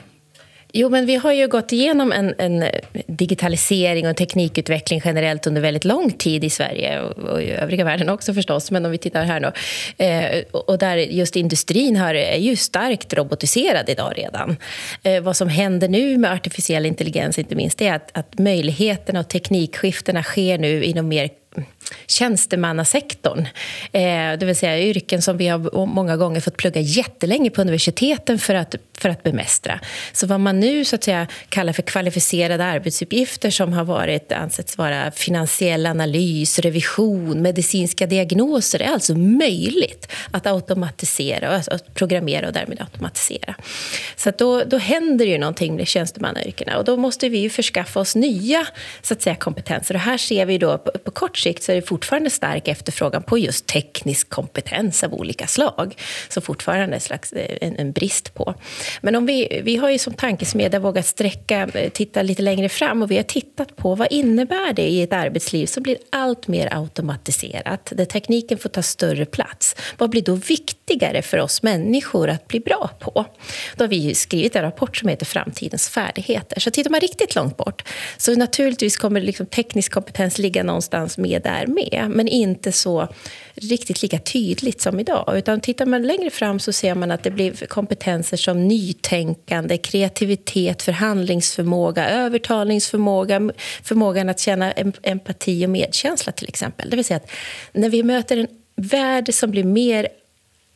Jo, 0.72 0.88
men 0.88 1.06
vi 1.06 1.16
har 1.16 1.32
ju 1.32 1.48
gått 1.48 1.72
igenom 1.72 2.12
en, 2.12 2.34
en, 2.38 2.64
digitalisering 3.06 4.08
och 4.08 4.16
teknikutveckling 4.16 5.00
generellt 5.04 5.46
under 5.46 5.60
väldigt 5.60 5.84
lång 5.84 6.10
tid 6.10 6.44
i 6.44 6.50
Sverige 6.50 7.00
och, 7.00 7.42
i 7.42 7.50
övriga 7.50 7.84
världen 7.84 8.08
också 8.08 8.34
förstås, 8.34 8.70
men 8.70 8.84
om 8.84 8.90
vi 8.90 8.98
tittar 8.98 9.24
här 9.24 9.40
nu. 9.40 9.52
Eh, 10.04 10.44
och 10.52 10.78
där 10.78 10.96
just 10.96 11.36
industrin 11.36 11.96
har, 11.96 12.14
är 12.14 12.38
ju 12.38 12.56
starkt 12.56 13.14
robotiserad 13.14 13.88
idag 13.88 14.12
redan. 14.16 14.56
Eh, 15.02 15.20
vad 15.20 15.36
som 15.36 15.48
händer 15.48 15.88
nu 15.88 16.18
med 16.18 16.32
artificiell 16.32 16.86
intelligens, 16.86 17.38
inte 17.38 17.54
minst, 17.54 17.82
är 17.82 17.92
att, 17.92 18.18
att 18.18 18.38
möjligheterna 18.38 19.20
och 19.20 19.28
teknikskiftena 19.28 20.22
sker 20.22 20.58
nu 20.58 20.84
inom 20.84 21.08
mer 21.08 21.28
tjänstemannasektorn. 22.06 23.47
Eh, 23.92 24.38
det 24.38 24.42
vill 24.42 24.57
säga 24.57 24.78
yrken 24.78 25.23
som 25.23 25.37
vi 25.37 25.49
har 25.49 25.87
många 25.87 26.16
gånger 26.16 26.40
fått 26.40 26.57
plugga 26.57 26.80
jättelänge 26.80 27.50
på 27.50 27.61
universiteten 27.61 28.38
för 28.38 28.54
att, 28.54 28.75
för 28.99 29.09
att 29.09 29.23
bemästra. 29.23 29.80
Så 30.12 30.26
vad 30.26 30.40
man 30.40 30.61
nu 30.61 30.85
så 30.85 30.97
att 30.97 31.04
säga, 31.04 31.26
kallar 31.49 31.73
för 31.73 31.83
kvalificerade 31.83 32.64
arbetsuppgifter 32.64 33.50
som 33.50 33.73
har 33.73 33.85
varit 33.85 34.33
ansetts 34.33 34.78
vara 34.78 35.11
finansiell 35.11 35.87
analys, 35.87 36.59
revision, 36.59 37.42
medicinska 37.42 38.07
diagnoser 38.07 38.83
är 38.83 38.92
alltså 38.92 39.14
möjligt 39.14 40.09
att 40.30 40.47
automatisera, 40.47 41.49
alltså 41.49 41.71
att 41.71 41.95
programmera 41.95 42.47
och 42.47 42.52
därmed 42.52 42.80
automatisera. 42.80 43.54
Så 44.16 44.30
då, 44.38 44.64
då 44.64 44.78
händer 44.78 45.26
ju 45.26 45.38
någonting 45.38 45.76
med 45.76 45.88
tjänstemannayrkena 45.88 46.78
och 46.78 46.85
då 46.85 46.97
måste 46.97 47.28
vi 47.28 47.38
ju 47.38 47.50
förskaffa 47.50 48.00
oss 48.00 48.16
nya 48.16 48.66
så 49.02 49.14
att 49.14 49.23
säga, 49.23 49.37
kompetenser. 49.37 49.95
Och 49.95 50.00
här 50.00 50.18
ser 50.18 50.47
vi 50.47 50.59
då 50.59 50.78
på, 50.78 50.90
på 50.90 51.11
kort 51.11 51.38
sikt 51.38 51.62
så 51.62 51.73
är 51.73 51.77
det 51.80 51.87
fortfarande 51.87 52.30
stark 52.30 52.68
efterfrågan 52.68 53.23
på 53.23 53.38
just 53.38 53.66
teknisk 53.66 54.28
kompetens 54.28 55.04
av 55.04 55.14
olika 55.14 55.47
slag, 55.47 55.97
som 56.28 56.42
fortfarande 56.42 56.97
är 56.97 57.00
slags, 57.00 57.32
eh, 57.32 57.58
en, 57.61 57.76
en, 57.76 57.92
brist 57.92 58.35
på. 58.35 58.54
Men 59.00 59.16
om 59.16 59.26
vi, 59.26 59.61
vi 59.64 59.76
har 59.76 59.90
ju 59.90 59.99
som 59.99 60.14
tankesmedja 60.14 60.80
vågat 60.80 61.06
sträcka, 61.06 61.68
eh, 61.75 61.90
titta 61.90 62.23
lite 62.23 62.42
längre 62.42 62.68
fram 62.68 63.02
och 63.02 63.11
vi 63.11 63.16
har 63.16 63.23
tittat 63.23 63.76
på 63.76 63.94
vad 63.94 64.08
innebär 64.11 64.73
det 64.73 64.88
i 64.88 65.02
ett 65.02 65.12
arbetsliv 65.12 65.66
som 65.66 65.82
blir 65.82 65.97
allt 66.11 66.49
mer 66.49 66.75
automatiserat, 66.75 67.92
där 67.94 68.04
tekniken 68.04 68.58
får 68.58 68.68
ta 68.68 68.82
större 68.82 69.26
plats. 69.26 69.76
Vad 69.99 70.11
blir 70.11 70.23
då 70.23 70.35
viktigare 70.35 71.23
för 71.23 71.38
oss 71.38 71.62
människor 71.62 72.28
att 72.28 72.49
bli 72.49 72.61
bra 72.61 72.90
på? 73.00 73.25
Då 73.76 73.85
har 73.85 73.88
vi 73.88 74.14
skrivit 74.14 74.56
en 74.56 74.62
rapport 74.62 74.97
som 74.97 75.08
heter 75.08 75.26
Framtidens 75.26 75.88
färdigheter. 75.88 76.61
Så 76.61 76.70
tittar 76.70 76.90
man 76.90 77.00
riktigt 77.00 77.35
långt 77.35 77.56
bort 77.56 77.88
så 78.16 78.35
naturligtvis 78.35 78.97
kommer 78.97 79.20
liksom 79.20 79.47
teknisk 79.47 79.92
kompetens 79.92 80.38
ligga 80.38 80.62
någonstans 80.62 81.18
med 81.18 81.42
där 81.42 81.66
med, 81.68 82.06
men 82.10 82.28
inte 82.28 82.72
så 82.72 83.08
riktigt 83.54 84.02
lika 84.02 84.18
tydligt 84.18 84.80
som 84.80 85.00
idag. 85.00 85.32
Utan 85.37 85.60
tittar 85.60 85.87
man 85.87 86.02
längre 86.02 86.30
fram 86.30 86.60
så 86.60 86.72
ser 86.72 86.94
man 86.94 87.10
att 87.10 87.22
det 87.22 87.30
blir 87.30 87.66
kompetenser 87.66 88.37
som 88.37 88.68
nytänkande, 88.68 89.78
kreativitet, 89.78 90.82
förhandlingsförmåga, 90.82 92.08
övertalningsförmåga, 92.08 93.50
förmågan 93.82 94.28
att 94.28 94.40
känna 94.40 94.72
empati 95.02 95.66
och 95.66 95.70
medkänsla 95.70 96.32
till 96.32 96.48
exempel. 96.48 96.90
Det 96.90 96.96
vill 96.96 97.04
säga 97.04 97.16
att 97.16 97.30
när 97.72 97.88
vi 97.88 98.02
möter 98.02 98.37
en 98.37 98.48
värld 98.76 99.34
som 99.34 99.50
blir 99.50 99.64
mer 99.64 100.08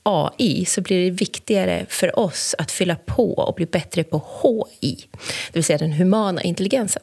AI 0.02 0.64
så 0.64 0.80
blir 0.80 1.04
det 1.04 1.11
viktigare 1.11 1.87
för 1.88 2.18
oss 2.18 2.54
att 2.58 2.70
fylla 2.70 2.96
på 2.96 3.32
och 3.32 3.54
bli 3.54 3.66
bättre 3.66 4.04
på 4.04 4.22
HI, 4.42 4.96
det 5.52 5.58
vill 5.58 5.64
säga 5.64 5.78
den 5.78 5.92
humana 5.92 6.42
intelligensen 6.42 7.02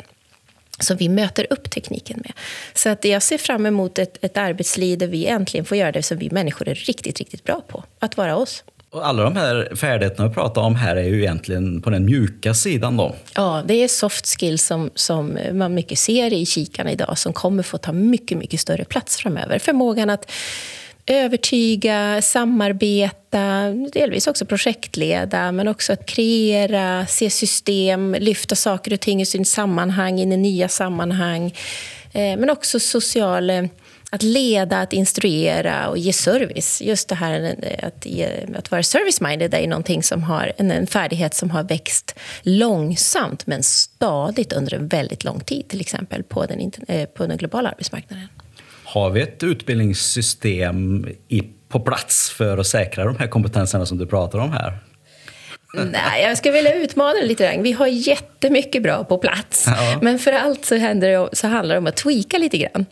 som 0.80 0.98
vi 0.98 1.10
möter 1.10 1.48
upp 1.50 1.70
tekniken 1.70 2.22
med. 2.24 2.34
Så 2.74 2.90
att 2.90 3.06
jag 3.06 3.24
ser 3.24 3.38
fram 3.38 3.66
emot 3.66 4.00
ett, 4.00 4.18
ett 4.22 4.38
arbetsliv 4.38 4.98
där 4.98 5.08
vi 5.08 5.26
äntligen 5.26 5.66
får 5.66 5.78
göra 5.78 5.92
det 5.92 6.04
som 6.04 6.18
vi 6.18 6.30
människor 6.30 6.68
är 6.68 6.76
riktigt, 6.76 7.20
riktigt 7.20 7.44
bra 7.44 7.62
på. 7.68 7.84
Att 8.00 8.18
vara 8.18 8.36
oss. 8.36 8.64
Och 8.92 9.08
alla 9.08 9.24
de 9.24 9.36
här 9.36 9.76
färdigheterna 9.76 10.28
vi 10.28 10.34
pratar 10.34 10.62
om 10.62 10.76
här 10.76 10.96
är 10.96 11.04
ju 11.04 11.20
egentligen 11.20 11.82
på 11.82 11.90
den 11.90 12.06
mjuka 12.06 12.54
sidan 12.54 12.98
då. 12.98 13.16
Ja, 13.36 13.64
det 13.66 13.74
är 13.74 13.88
soft 13.88 14.40
skills 14.40 14.66
som, 14.66 14.90
som 14.96 15.38
man 15.54 15.74
mycket 15.74 16.00
ser 16.00 16.34
i 16.34 16.46
kikarna 16.46 16.92
idag 16.92 17.18
som 17.18 17.34
kommer 17.34 17.64
få 17.64 17.78
ta 17.78 17.92
mycket, 17.92 18.38
mycket 18.38 18.60
större 18.60 18.86
plats 18.86 19.18
framöver. 19.18 19.60
Förmågan 19.60 20.10
att 20.10 20.32
övertyga, 21.10 22.22
samarbeta, 22.22 23.70
delvis 23.94 24.28
också 24.28 24.46
projektleda, 24.46 25.52
men 25.52 25.68
också 25.68 25.94
att 25.94 26.06
kreera, 26.06 27.06
se 27.06 27.30
system, 27.30 28.16
lyfta 28.20 28.56
saker 28.56 28.94
och 28.94 29.00
ting 29.00 29.22
i 29.22 29.26
sin 29.26 29.46
sammanhang, 29.46 30.20
in 30.20 30.32
i 30.32 30.38
nya 30.38 30.68
sammanhang. 30.68 31.46
Eh, 32.14 32.38
men 32.38 32.50
också 32.50 32.80
social 32.80 33.50
eh, 33.50 33.64
att 34.12 34.24
leda, 34.24 34.82
att 34.82 34.94
instruera 34.94 35.90
och 35.90 35.98
ge 35.98 36.14
service. 36.14 36.82
Just 36.82 37.10
det 37.10 37.16
här 37.16 37.56
eh, 37.62 37.88
att, 37.88 38.06
ge, 38.06 38.30
att 38.56 38.72
vara 38.72 38.84
service-minded 38.84 39.54
är 39.54 39.68
någonting 39.68 40.04
som 40.04 40.24
har, 40.24 40.54
en, 40.58 40.88
färdighet 40.88 41.34
som 41.34 41.50
har 41.52 41.64
växt 41.64 42.16
långsamt 42.42 43.48
men 43.48 43.64
stadigt 43.64 44.54
under 44.54 44.74
en 44.74 44.88
väldigt 44.88 45.24
lång 45.24 45.40
tid, 45.40 45.68
till 45.68 45.82
exempel 45.82 46.24
på 46.24 46.46
den, 46.46 46.72
på 47.14 47.28
den 47.28 47.38
globala 47.38 47.70
arbetsmarknaden. 47.70 48.28
Har 48.90 49.10
vi 49.10 49.22
ett 49.22 49.44
utbildningssystem 49.44 51.08
i, 51.28 51.44
på 51.70 51.80
plats 51.80 52.32
för 52.32 52.58
att 52.58 52.68
säkra 52.68 53.06
de 53.06 53.18
här 53.18 53.28
kompetenserna 53.28 53.86
som 53.86 53.98
du 53.98 54.06
pratar 54.06 54.40
om 54.40 54.52
här? 54.52 54.78
Nej, 55.74 56.24
jag 56.24 56.38
skulle 56.38 56.54
vilja 56.54 56.74
utmana 56.74 57.14
det 57.14 57.26
lite 57.26 57.44
grann. 57.44 57.64
Vi 57.64 57.72
har 57.72 57.88
jättemycket 57.88 58.84
bra 58.84 59.04
på 59.04 59.18
plats. 59.18 59.64
Ja. 59.68 60.00
Men 60.02 60.20
för 60.20 60.32
allt 60.32 60.66
så, 60.66 60.76
det, 60.76 61.30
så 61.34 61.48
handlar 61.48 61.76
det 61.76 61.80
om 61.80 61.88
att 61.88 61.96
tweaka 61.96 62.38
lite 62.38 62.58
grann. 62.58 62.86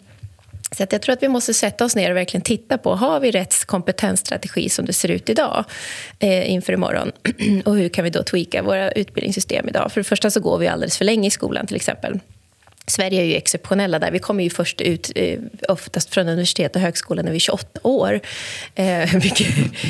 Så 0.72 0.86
jag 0.90 1.02
tror 1.02 1.14
att 1.14 1.24
vi 1.24 1.28
måste 1.28 1.54
sätta 1.54 1.86
oss 1.86 1.96
ner 1.96 2.12
och 2.12 2.18
verkligen 2.18 2.42
titta 2.42 2.78
på 2.78 2.96
har 2.96 3.20
vi 3.20 3.32
rätt 3.32 3.66
kompetensstrategi 3.66 4.70
som 4.70 4.86
det 4.86 4.94
ser 4.94 5.12
ut 5.12 5.30
idag 5.30 5.66
eh, 6.20 6.52
inför 6.52 6.74
imorgon. 6.74 7.12
och 7.66 7.76
hur 7.76 7.90
kan 7.90 8.04
vi 8.04 8.10
då 8.10 8.24
tweaka 8.24 8.64
våra 8.64 8.92
utbildningssystem 8.92 9.70
idag? 9.70 9.92
För 9.92 10.02
det 10.02 10.06
första 10.06 10.32
så 10.32 10.40
går 10.40 10.58
vi 10.58 10.68
alldeles 10.68 10.98
för 10.98 11.06
länge 11.06 11.28
i 11.28 11.32
skolan 11.32 11.68
till 11.68 11.76
exempel. 11.76 12.20
Sverige 12.90 13.22
är 13.22 13.26
ju 13.26 13.36
exceptionella 13.36 14.00
där. 14.00 14.12
Vi 14.12 14.20
kommer 14.20 14.44
ju 14.44 14.50
först 14.50 14.82
ut, 14.82 15.12
eh, 15.16 15.40
oftast 15.70 16.14
från 16.14 16.30
universitet 16.30 16.76
och 16.76 16.82
högskola, 16.82 17.22
när 17.22 17.32
vi 17.32 17.36
är 17.36 17.40
28 17.40 17.80
år. 17.84 18.20
Eh, 18.76 19.10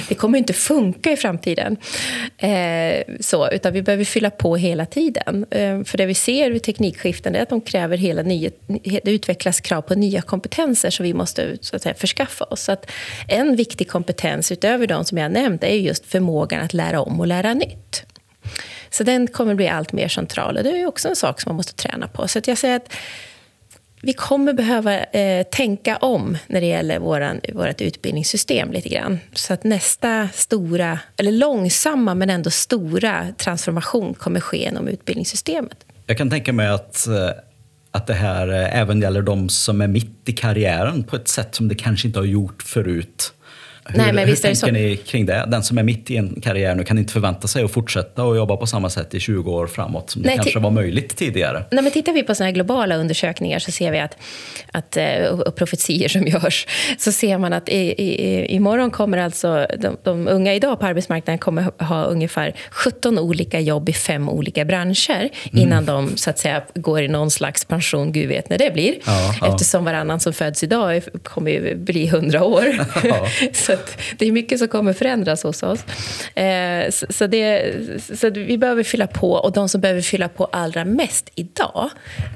det 0.09 0.15
kommer 0.15 0.37
inte 0.37 0.53
funka 0.53 1.11
i 1.11 1.17
framtiden. 1.17 1.77
Eh, 2.37 3.15
så, 3.19 3.49
utan 3.49 3.73
vi 3.73 3.81
behöver 3.81 4.03
fylla 4.03 4.29
på 4.29 4.55
hela 4.55 4.85
tiden. 4.85 5.45
Eh, 5.51 5.83
för 5.83 5.97
det 5.97 6.05
vi 6.05 6.13
ser 6.13 6.51
vid 6.51 6.63
teknikskiften 6.63 7.35
är 7.35 7.41
att 7.41 7.49
de 7.49 7.61
kräver 7.61 7.97
hela 7.97 8.21
nya, 8.21 8.49
det 9.03 9.11
utvecklas 9.11 9.61
krav 9.61 9.81
på 9.81 9.95
nya 9.95 10.21
kompetenser 10.21 10.89
som 10.89 11.03
vi 11.03 11.13
måste 11.13 11.57
så 11.61 11.75
att 11.75 11.81
säga, 11.81 11.95
förskaffa 11.95 12.45
oss. 12.45 12.61
Så 12.61 12.71
att 12.71 12.91
en 13.27 13.55
viktig 13.55 13.89
kompetens, 13.89 14.51
utöver 14.51 14.87
de 14.87 15.05
som 15.05 15.17
jag 15.17 15.31
nämnt, 15.31 15.63
är 15.63 15.67
just 15.67 16.05
förmågan 16.05 16.61
att 16.61 16.73
lära 16.73 17.01
om 17.01 17.19
och 17.19 17.27
lära 17.27 17.53
nytt. 17.53 18.06
Så 18.97 19.03
den 19.03 19.27
kommer 19.27 19.55
bli 19.55 19.67
allt 19.67 19.93
mer 19.93 20.07
central. 20.07 20.57
Och 20.57 20.63
det 20.63 20.81
är 20.81 20.85
också 20.87 21.07
en 21.07 21.15
sak 21.15 21.41
som 21.41 21.49
man 21.49 21.55
måste 21.55 21.73
träna 21.73 22.07
på. 22.07 22.27
Så 22.27 22.39
jag 22.45 22.57
säger 22.57 22.75
att 22.75 22.93
vi 24.01 24.13
kommer 24.13 24.53
behöva 24.53 25.03
eh, 25.03 25.43
tänka 25.43 25.97
om 25.97 26.37
när 26.47 26.61
det 26.61 26.67
gäller 26.67 26.99
våran, 26.99 27.39
vårt 27.53 27.81
utbildningssystem 27.81 28.71
lite 28.71 28.89
grann. 28.89 29.19
Så 29.33 29.53
att 29.53 29.63
nästa 29.63 30.29
stora, 30.33 30.99
eller 31.17 31.31
långsamma 31.31 32.15
men 32.15 32.29
ändå 32.29 32.49
stora 32.49 33.27
transformation 33.37 34.13
kommer 34.13 34.39
ske 34.39 34.57
genom 34.57 34.87
utbildningssystemet. 34.87 35.85
Jag 36.05 36.17
kan 36.17 36.29
tänka 36.29 36.53
mig 36.53 36.67
att, 36.67 37.07
eh, 37.07 37.29
att 37.91 38.07
det 38.07 38.13
här 38.13 38.47
eh, 38.47 38.79
även 38.79 39.01
gäller 39.01 39.21
de 39.21 39.49
som 39.49 39.81
är 39.81 39.87
mitt 39.87 40.29
i 40.29 40.33
karriären 40.33 41.03
på 41.03 41.15
ett 41.15 41.27
sätt 41.27 41.55
som 41.55 41.67
det 41.67 41.75
kanske 41.75 42.07
inte 42.07 42.19
har 42.19 42.25
gjort 42.25 42.63
förut. 42.63 43.33
Hur, 43.89 43.98
Nej, 43.98 44.13
men 44.13 44.27
hur 44.27 44.36
tänker 44.36 44.72
ni 44.72 44.98
kring 44.98 45.25
det? 45.25 45.46
Den 45.48 45.63
som 45.63 45.77
är 45.77 45.84
mitt 45.84 46.12
i 46.12 46.17
en 46.17 46.41
karriär 46.41 46.75
nu 46.75 46.84
kan 46.84 46.98
inte 46.98 47.13
förvänta 47.13 47.48
sig 47.48 47.63
att 47.63 47.72
fortsätta 47.72 48.24
och 48.24 48.38
jobba 48.38 48.58
på 48.58 48.67
samma 48.67 48.89
sätt 48.89 49.13
i 49.13 49.20
20 49.20 49.51
år 49.51 49.67
framåt 49.67 50.10
som 50.10 50.22
det 50.22 50.27
Nej, 50.27 50.38
kanske 50.38 50.60
var 50.60 50.72
möjligt 50.72 51.17
tidigare. 51.17 51.63
Nej, 51.72 51.84
men 51.84 51.91
tittar 51.91 52.13
vi 52.13 52.24
på 52.24 52.36
såna 52.36 52.51
globala 52.51 52.96
undersökningar 52.96 53.60
så 53.60 53.72
ser 53.72 53.91
vi 53.91 54.00
att, 54.00 54.17
att 54.72 54.98
eh, 54.98 55.25
och 55.25 55.56
profetier 55.56 56.10
som 56.10 56.27
görs, 56.27 56.67
så 56.98 57.12
ser 57.12 57.38
man 57.38 57.53
att 57.53 57.70
i, 57.70 57.75
i, 57.77 58.46
imorgon 58.56 58.91
kommer 58.91 59.17
alltså 59.17 59.67
de, 59.79 59.98
de 60.03 60.27
unga 60.27 60.53
idag 60.53 60.79
på 60.79 60.86
arbetsmarknaden 60.86 61.38
kommer 61.38 61.84
ha 61.84 62.03
ungefär 62.03 62.56
17 62.72 63.20
olika 63.20 63.60
jobb 63.60 63.89
i 63.89 63.94
fem 63.94 64.29
olika 64.29 64.65
branscher 64.65 65.29
mm. 65.51 65.63
innan 65.63 65.86
de 65.86 66.17
så 66.17 66.29
att 66.29 66.39
säga 66.39 66.63
går 66.75 67.01
i 67.01 67.08
någon 67.08 67.32
slags 67.32 67.65
pension, 67.65 68.12
gud 68.12 68.29
vet 68.29 68.50
när 68.50 68.58
det 68.58 68.74
blir. 68.74 68.96
Ja, 69.06 69.36
ja. 69.41 69.48
Eftersom 69.48 69.86
varannan 69.86 70.20
som 70.20 70.34
föds 70.34 70.63
idag 70.63 71.03
kommer 71.24 71.51
ju 71.51 71.75
bli 71.75 72.08
100 72.08 72.44
år. 72.44 72.65
Ja. 73.03 73.27
så 73.53 73.76
det 74.17 74.27
är 74.27 74.31
mycket 74.31 74.60
som 74.60 74.67
kommer 74.67 74.93
förändras 74.93 75.43
hos 75.43 75.63
oss. 75.63 75.79
Eh, 76.36 76.89
så, 76.89 77.05
så, 77.10 77.27
det, 77.27 77.74
så 78.19 78.29
vi 78.29 78.57
behöver 78.57 78.84
fylla 78.84 79.07
på. 79.07 79.31
Och 79.31 79.51
de 79.51 79.69
som 79.69 79.81
behöver 79.81 80.01
fylla 80.01 80.29
på 80.29 80.46
allra 80.46 80.86
mest 80.86 81.29
idag, 81.36 81.89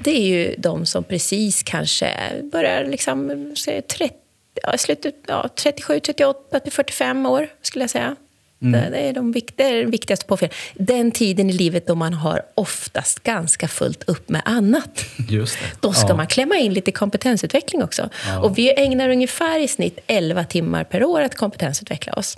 det 0.03 0.11
är 0.11 0.21
ju 0.21 0.55
de 0.57 0.85
som 0.85 1.03
precis 1.03 1.63
kanske 1.63 2.11
börjar 2.51 2.85
liksom, 2.85 3.53
30, 3.97 4.15
ja, 4.63 4.77
slutet, 4.77 5.15
ja, 5.27 5.49
37, 5.55 5.99
38 5.99 6.59
till 6.59 6.71
45 6.71 7.25
år, 7.25 7.49
skulle 7.61 7.83
jag 7.83 7.89
säga. 7.89 8.15
Mm. 8.61 8.91
Det, 8.91 8.97
är 8.97 9.13
de, 9.13 9.33
det 9.55 9.63
är 9.63 9.81
den 9.81 9.91
viktigaste 9.91 10.25
påfyllningen. 10.25 10.57
Den 10.73 11.11
tiden 11.11 11.49
i 11.49 11.53
livet 11.53 11.87
då 11.87 11.95
man 11.95 12.13
har 12.13 12.41
oftast 12.55 13.23
ganska 13.23 13.67
fullt 13.67 14.03
upp 14.09 14.29
med 14.29 14.41
annat. 14.45 15.05
Just 15.29 15.59
det. 15.59 15.81
Då 15.81 15.93
ska 15.93 16.09
ja. 16.09 16.15
man 16.15 16.27
klämma 16.27 16.55
in 16.55 16.73
lite 16.73 16.91
kompetensutveckling 16.91 17.83
också. 17.83 18.09
Ja. 18.27 18.39
Och 18.39 18.57
vi 18.57 18.73
ägnar 18.79 19.09
ungefär 19.09 19.59
i 19.59 19.67
snitt 19.67 19.99
11 20.07 20.43
timmar 20.43 20.83
per 20.83 21.03
år 21.03 21.21
att 21.21 21.35
kompetensutveckla 21.35 22.13
oss. 22.13 22.37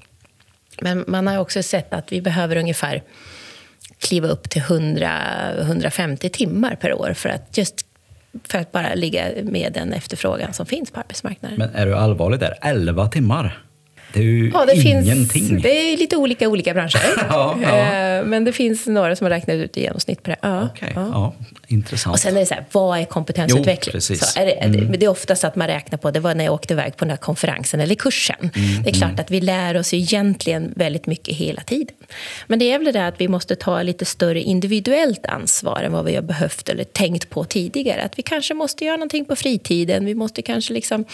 Men 0.82 1.04
man 1.08 1.28
har 1.28 1.38
också 1.38 1.64
sett 1.64 1.94
att 1.94 2.12
vi 2.12 2.22
behöver 2.22 2.56
ungefär 2.56 3.04
kliva 4.00 4.28
upp 4.28 4.50
till 4.50 4.62
100-150 4.62 6.30
timmar 6.30 6.76
per 6.76 6.94
år 6.94 7.14
för 7.14 7.30
att 7.30 7.58
just 7.58 7.86
för 8.44 8.58
att 8.58 8.72
bara 8.72 8.94
ligga 8.94 9.30
med 9.44 9.74
den 9.74 9.94
efterfrågan 9.94 10.54
som 10.54 10.66
finns 10.66 10.92
på 10.92 11.00
arbetsmarknaden. 11.00 11.58
Men 11.58 11.76
är 11.76 11.86
du 11.86 11.96
allvarlig 11.96 12.40
där? 12.40 12.58
11 12.62 13.08
timmar? 13.08 13.64
Det 14.14 14.20
är 14.20 14.24
ju 14.24 14.52
ja, 14.54 14.66
det 14.66 14.76
ingenting. 14.76 15.48
Finns, 15.48 15.64
det 15.64 15.94
är 15.94 15.98
lite 15.98 16.18
olika 16.18 16.50
olika 16.50 16.74
branscher. 16.74 17.00
ja, 17.30 17.58
ja. 17.62 17.70
Eh, 17.70 18.26
men 18.26 18.46
det 18.46 18.54
finns 18.54 18.88
några 18.88 19.16
som 19.16 19.26
har 19.26 19.30
räknat 19.30 19.56
ut 19.56 19.78
i 19.78 19.82
genomsnitt 19.82 20.24
på 20.24 20.30
det. 20.30 20.36
Ja, 20.42 20.66
okay, 20.66 20.92
ja. 20.96 21.34
intressant. 21.68 22.14
Och 22.14 22.20
sen 22.20 22.36
är 22.36 22.40
det 22.40 22.46
så 22.46 22.54
här, 22.54 22.66
vad 22.72 23.00
är 23.00 23.06
kompetensutveckling? 23.06 23.96
Jo, 23.96 24.02
så 24.02 24.40
är 24.40 24.46
det, 24.46 24.52
mm. 24.52 24.92
det 25.00 25.06
är 25.06 25.10
oftast 25.10 25.44
att 25.44 25.56
man 25.56 25.68
räknar 25.68 25.98
på, 25.98 26.12
det 26.12 26.20
var 26.20 26.36
när 26.36 26.46
jag 26.46 26.54
åkte 26.54 26.74
iväg 26.74 26.98
på 26.98 27.06
den 27.06 27.10
här 27.10 27.18
konferensen 27.18 27.80
eller 27.80 27.96
kursen. 27.96 28.36
Mm, 28.40 28.84
det 28.84 28.90
är 28.90 28.94
klart 28.94 29.10
mm. 29.10 29.22
att 29.22 29.32
vi 29.32 29.42
lär 29.42 29.78
oss 29.78 29.94
egentligen 29.94 30.74
väldigt 30.76 31.08
mycket 31.08 31.36
hela 31.36 31.62
tiden. 31.62 31.96
Men 32.48 32.60
det 32.60 32.72
är 32.72 32.80
väl 32.80 32.94
det 32.94 33.08
att 33.08 33.22
vi 33.22 33.28
måste 33.28 33.56
ta 33.56 33.82
lite 33.82 34.06
större 34.06 34.42
individuellt 34.42 35.26
ansvar 35.26 35.82
än 35.84 35.92
vad 35.92 36.06
vi 36.06 36.16
har 36.16 36.22
behövt 36.22 36.70
eller 36.70 36.84
tänkt 36.84 37.30
på 37.30 37.44
tidigare. 37.44 38.02
Att 38.02 38.20
vi 38.20 38.24
kanske 38.24 38.54
måste 38.54 38.86
göra 38.86 38.98
någonting 38.98 39.26
på 39.26 39.36
fritiden. 39.36 40.06
Vi 40.06 40.16
måste 40.16 40.42
kanske 40.42 40.74
liksom 40.74 41.06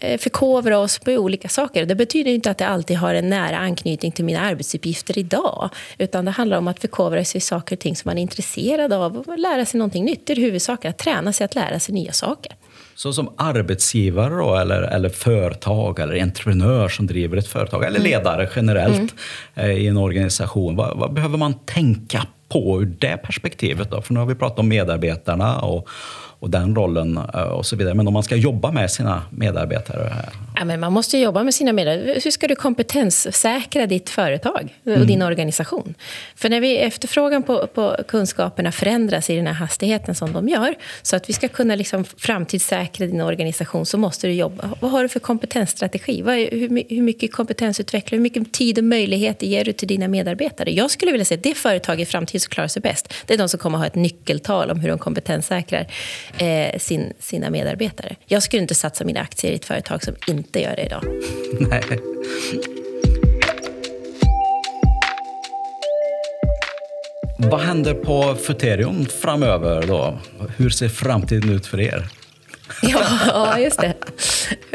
förkovra 0.00 0.78
oss 0.78 0.98
på 0.98 1.12
olika 1.12 1.48
saker. 1.48 1.86
Det 1.86 1.94
betyder 1.94 2.30
inte 2.30 2.50
att 2.50 2.58
det 2.58 2.66
alltid 2.66 2.96
har 2.96 3.14
en 3.14 3.28
nära 3.28 3.58
anknytning 3.58 4.12
till 4.12 4.24
mina 4.24 4.40
arbetsuppgifter 4.40 5.18
idag. 5.18 5.70
Utan 5.98 6.24
det 6.24 6.30
handlar 6.30 6.58
om 6.58 6.68
att 6.68 6.80
förkovra 6.80 7.24
sig 7.24 7.38
i 7.38 7.40
saker 7.40 7.76
och 7.76 7.80
ting 7.80 7.96
som 7.96 8.08
man 8.08 8.18
är 8.18 8.22
intresserad 8.22 8.92
av 8.92 9.16
och 9.16 9.38
lära 9.38 9.64
sig 9.66 9.78
någonting 9.78 10.04
nytt. 10.04 10.26
Det 10.26 10.32
är 10.32 10.36
huvudsaken, 10.36 10.90
att 10.90 10.98
träna 10.98 11.32
sig 11.32 11.44
att 11.44 11.54
lära 11.54 11.80
sig 11.80 11.94
nya 11.94 12.12
saker. 12.12 12.52
Så 12.94 13.12
som 13.12 13.34
arbetsgivare 13.36 14.34
då, 14.34 14.56
eller, 14.56 14.82
eller 14.82 15.08
företag 15.08 15.98
eller 15.98 16.22
entreprenör 16.22 16.88
som 16.88 17.06
driver 17.06 17.36
ett 17.36 17.46
företag 17.46 17.84
eller 17.84 17.98
mm. 17.98 18.10
ledare 18.10 18.50
generellt 18.56 19.14
mm. 19.54 19.70
Eh, 19.70 19.70
i 19.70 19.86
en 19.86 19.96
organisation. 19.96 20.76
Vad, 20.76 20.98
vad, 20.98 21.12
behöver 21.12 21.38
man 21.38 21.54
tänka 21.54 22.26
på 22.48 22.82
ur 22.82 22.86
det 22.86 23.16
perspektivet? 23.16 23.90
Då? 23.90 24.02
För 24.02 24.14
nu 24.14 24.20
har 24.20 24.26
vi 24.26 24.34
pratat 24.34 24.58
om 24.58 24.68
medarbetarna 24.68 25.60
och, 25.60 25.88
och 26.40 26.50
den 26.50 26.74
rollen 26.74 27.20
eh, 27.34 27.40
och 27.40 27.66
så 27.66 27.76
vidare. 27.76 27.94
Men 27.94 28.06
om 28.06 28.12
man 28.12 28.22
ska 28.22 28.36
jobba 28.36 28.72
med 28.72 28.90
sina 28.90 29.22
medarbetare? 29.30 30.12
Ja, 30.56 30.64
men 30.64 30.80
man 30.80 30.92
måste 30.92 31.18
jobba 31.18 31.42
med 31.42 31.54
sina 31.54 31.72
medarbetare. 31.72 32.20
Hur 32.24 32.30
ska 32.30 32.48
du 32.48 32.54
kompetenssäkra 32.54 33.86
ditt 33.86 34.10
företag 34.10 34.74
och 34.84 34.92
mm. 34.92 35.06
din 35.06 35.22
organisation? 35.22 35.94
För 36.34 36.48
när 36.48 36.60
vi 36.60 36.78
efterfrågan 36.78 37.42
på, 37.42 37.66
på, 37.66 37.96
kunskaperna 38.08 38.72
förändras 38.72 39.30
i 39.30 39.36
den 39.36 39.46
här 39.46 39.54
hastigheten 39.54 40.14
som 40.14 40.32
de 40.32 40.48
gör, 40.48 40.74
så 41.02 41.16
att 41.16 41.28
vi 41.28 41.32
ska 41.32 41.48
kunna 41.48 41.74
liksom 41.74 42.04
framtidssäkra 42.04 43.06
din 43.06 43.20
organisation, 43.20 43.86
så 43.86 43.98
måste 43.98 44.26
du 44.26 44.32
jobba. 44.32 44.70
Vad 44.80 44.90
har 44.90 45.02
du 45.02 45.08
för 45.08 45.20
kompetensstrategi? 45.20 46.20
Är, 46.20 46.50
hur, 46.50 46.94
hur 46.94 47.02
mycket 47.02 47.32
kompetensutveckling, 47.32 48.18
hur 48.18 48.22
mycket 48.22 48.52
tid 48.52 48.78
och 48.78 48.84
möjligheter 48.84 49.46
ger 49.46 49.64
du 49.64 49.72
till 49.72 49.88
dina 49.88 50.08
medarbetare? 50.08 50.70
Jag 50.70 50.90
skulle 50.90 51.12
vilja 51.12 51.24
säga 51.24 51.38
att 51.38 51.44
det 51.44 51.54
företag 51.54 52.00
i 52.00 52.06
framtiden 52.06 52.40
som 52.40 52.50
klarar 52.50 52.68
sig 52.68 52.82
bäst, 52.82 53.14
det 53.26 53.34
är 53.34 53.38
de 53.38 53.48
som 53.48 53.58
kommer 53.58 53.78
att 53.78 53.82
ha 53.82 53.86
ett 53.86 53.94
nyckeltal 53.94 54.70
om 54.70 54.80
hur 54.80 54.88
de 54.88 54.98
kompetenssäkrar 54.98 55.86
eh, 56.38 56.78
sin, 56.78 57.12
sina 57.18 57.50
medarbetare. 57.50 58.16
Jag 58.26 58.42
skulle 58.42 58.62
inte 58.62 58.74
satsa 58.74 59.04
mina 59.04 59.20
aktier 59.20 59.52
i 59.52 59.54
ett 59.54 59.64
företag 59.64 60.02
som 60.02 60.14
inte 60.26 60.60
gör 60.60 60.76
det 60.76 60.82
idag. 60.82 61.02
Nej. 61.70 61.82
Vad 67.38 67.60
händer 67.60 67.94
på 67.94 68.34
Futerium 68.34 69.06
framöver 69.06 69.86
då? 69.86 70.18
Hur 70.56 70.70
ser 70.70 70.88
framtiden 70.88 71.50
ut 71.50 71.66
för 71.66 71.80
er? 71.80 72.06
Ja, 72.82 73.04
ja 73.26 73.58
just 73.58 73.80
det. 73.80 73.94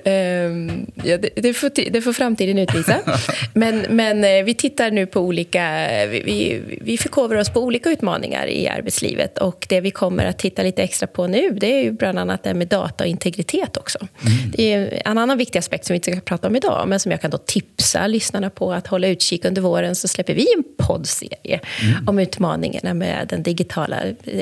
Um, 0.05 0.91
ja, 1.03 1.17
det, 1.17 1.29
det, 1.35 1.53
får, 1.53 1.91
det 1.91 2.01
får 2.01 2.13
framtiden 2.13 2.59
utvisa. 2.59 2.99
Men, 3.53 3.85
men 3.89 4.23
eh, 4.23 4.43
vi 4.43 4.53
tittar 4.53 4.91
nu 4.91 5.05
på 5.05 5.19
olika... 5.19 5.87
Vi, 6.07 6.21
vi, 6.25 6.61
vi 6.81 6.97
förkovrar 6.97 7.39
oss 7.39 7.49
på 7.49 7.59
olika 7.59 7.89
utmaningar 7.89 8.47
i 8.47 8.67
arbetslivet. 8.67 9.37
Och 9.37 9.65
Det 9.69 9.81
vi 9.81 9.91
kommer 9.91 10.25
att 10.25 10.39
titta 10.39 10.63
lite 10.63 10.83
extra 10.83 11.07
på 11.07 11.27
nu 11.27 11.49
det 11.49 11.67
är 11.67 11.83
ju 11.83 11.91
bland 11.91 12.19
annat 12.19 12.43
det 12.43 12.53
med 12.53 12.67
data 12.67 13.03
och 13.03 13.07
integritet 13.07 13.77
också. 13.77 13.97
Mm. 13.99 14.51
Det 14.51 14.73
är 14.73 15.01
en 15.05 15.17
annan 15.17 15.37
viktig 15.37 15.59
aspekt 15.59 15.85
som 15.85 15.93
vi 15.93 15.95
inte 15.95 16.11
ska 16.11 16.21
prata 16.21 16.47
om 16.47 16.55
idag 16.55 16.87
men 16.87 16.99
som 16.99 17.11
jag 17.11 17.21
kan 17.21 17.31
då 17.31 17.37
tipsa 17.37 18.07
lyssnarna 18.07 18.49
på 18.49 18.73
att 18.73 18.87
hålla 18.87 19.07
utkik 19.07 19.45
under 19.45 19.61
våren. 19.61 19.95
Så 19.95 20.07
släpper 20.07 20.33
vi 20.33 20.47
en 20.57 20.63
poddserie 20.77 21.59
mm. 21.83 22.07
om 22.07 22.19
utmaningarna 22.19 22.93
med, 22.93 23.27
den 23.29 23.43
digitala, 23.43 23.97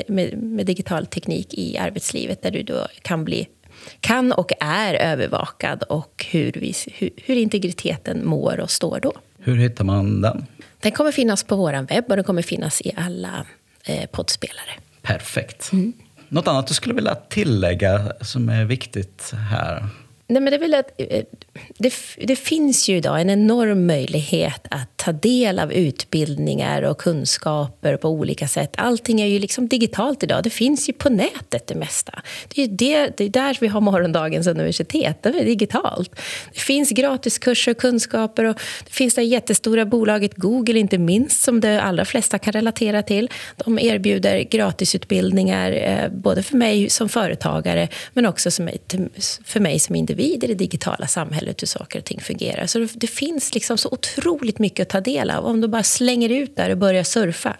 med, 0.06 0.42
med 0.42 0.66
digital 0.66 1.06
teknik 1.06 1.54
i 1.54 1.78
arbetslivet 1.78 2.42
där 2.42 2.50
du 2.50 2.62
då 2.62 2.86
kan 3.02 3.24
bli 3.24 3.43
kan 4.00 4.32
och 4.32 4.52
är 4.60 4.94
övervakad 4.94 5.82
och 5.82 6.26
hur, 6.30 6.52
vi, 6.52 6.74
hur, 6.92 7.10
hur 7.16 7.36
integriteten 7.36 8.26
mår 8.26 8.60
och 8.60 8.70
står 8.70 9.00
då. 9.00 9.12
Hur 9.38 9.56
hittar 9.56 9.84
man 9.84 10.20
den? 10.20 10.46
Den 10.80 10.92
kommer 10.92 11.12
finnas 11.12 11.44
på 11.44 11.56
vår 11.56 11.86
webb 11.86 12.04
och 12.08 12.16
den 12.16 12.24
kommer 12.24 12.42
finnas 12.42 12.80
i 12.80 12.92
alla 12.96 13.46
eh, 13.84 14.06
poddspelare. 14.10 14.70
Perfekt. 15.02 15.72
Mm. 15.72 15.92
Något 16.28 16.48
annat 16.48 16.66
du 16.66 16.74
skulle 16.74 16.94
vilja 16.94 17.14
tillägga 17.14 18.12
som 18.20 18.48
är 18.48 18.64
viktigt 18.64 19.32
här? 19.50 19.88
Nej, 20.26 20.42
men 20.42 20.50
det, 20.50 20.56
är 20.56 20.60
väl 20.60 20.74
att, 20.74 20.90
eh, 20.98 21.24
det, 21.78 21.92
det, 22.16 22.36
finns 22.36 22.88
ju 22.88 22.96
idag 22.96 23.20
en 23.20 23.30
enorm 23.30 23.86
möjlighet 23.86 24.66
att 24.70 24.96
ta 24.96 25.12
del 25.12 25.58
av 25.58 25.72
utbildningar 25.72 26.82
och 26.82 26.98
kunskaper 26.98 27.96
på 27.96 28.08
olika 28.08 28.48
sätt. 28.48 28.74
Allting 28.76 29.20
är 29.20 29.26
ju 29.26 29.38
liksom 29.38 29.68
digitalt 29.68 30.22
idag. 30.22 30.42
Det 30.42 30.50
finns 30.50 30.88
ju 30.88 30.92
på 30.92 31.08
nätet 31.08 31.66
det 31.66 31.74
mesta. 31.74 32.22
Det 32.54 32.62
är, 32.62 32.68
det, 32.68 33.16
det 33.16 33.24
är 33.24 33.28
där 33.28 33.56
vi 33.60 33.66
har 33.66 33.80
morgondagens 33.80 34.46
universitet. 34.46 35.22
Det 35.22 35.28
är 35.28 35.44
digitalt. 35.44 36.16
Det 36.52 36.60
finns 36.60 36.90
gratiskurser 36.90 37.72
och 37.72 37.78
kunskaper. 37.78 38.44
Och 38.44 38.60
det 38.84 38.92
finns 38.92 39.14
det 39.14 39.22
jättestora 39.22 39.84
bolaget 39.84 40.34
Google, 40.34 40.78
inte 40.78 40.98
minst, 40.98 41.42
som 41.42 41.60
de 41.60 41.78
allra 41.78 42.04
flesta 42.04 42.38
kan 42.38 42.52
relatera 42.52 43.02
till. 43.02 43.30
De 43.56 43.78
erbjuder 43.78 44.40
gratisutbildningar, 44.40 45.72
eh, 45.72 46.08
både 46.08 46.42
för 46.42 46.56
mig 46.56 46.90
som 46.90 47.08
företagare 47.08 47.88
men 48.12 48.26
också 48.26 48.50
för 49.44 49.60
mig 49.60 49.78
som 49.78 49.94
individ 49.94 50.13
individ 50.14 50.44
i 50.44 50.46
det 50.46 50.54
digitala 50.54 51.06
samhället 51.06 51.62
hur 51.62 51.66
saker 51.66 51.98
och 51.98 52.04
ting 52.04 52.20
fungerar. 52.20 52.66
Så 52.66 52.86
det 52.94 53.06
finns 53.06 53.54
liksom 53.54 53.78
så 53.78 53.88
otroligt 53.92 54.58
mycket 54.58 54.82
att 54.82 54.88
ta 54.88 55.00
del 55.00 55.30
av 55.30 55.46
om 55.46 55.60
du 55.60 55.68
bara 55.68 55.82
slänger 55.82 56.28
ut 56.28 56.56
där 56.56 56.70
och 56.70 56.78
börjar 56.78 57.04
surfa. 57.04 57.56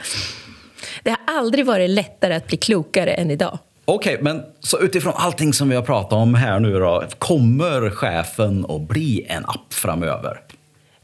Det 1.02 1.11
har 1.11 1.18
aldrig 1.26 1.66
varit 1.66 1.90
lättare 1.90 2.34
att 2.34 2.46
bli 2.46 2.56
klokare 2.56 3.14
än 3.14 3.30
idag. 3.30 3.58
Okej, 3.84 4.14
okay, 4.14 4.23
men 4.23 4.42
så 4.61 4.80
utifrån 4.80 5.12
allting 5.16 5.52
som 5.52 5.68
vi 5.68 5.76
har 5.76 5.82
pratat 5.82 6.12
om 6.12 6.34
här 6.34 6.61
nu 6.61 6.78
då, 6.78 7.04
kommer 7.18 7.90
chefen 7.90 8.66
att 8.68 8.88
bli 8.88 9.26
en 9.28 9.44
app 9.44 9.75
framöver? 9.75 10.40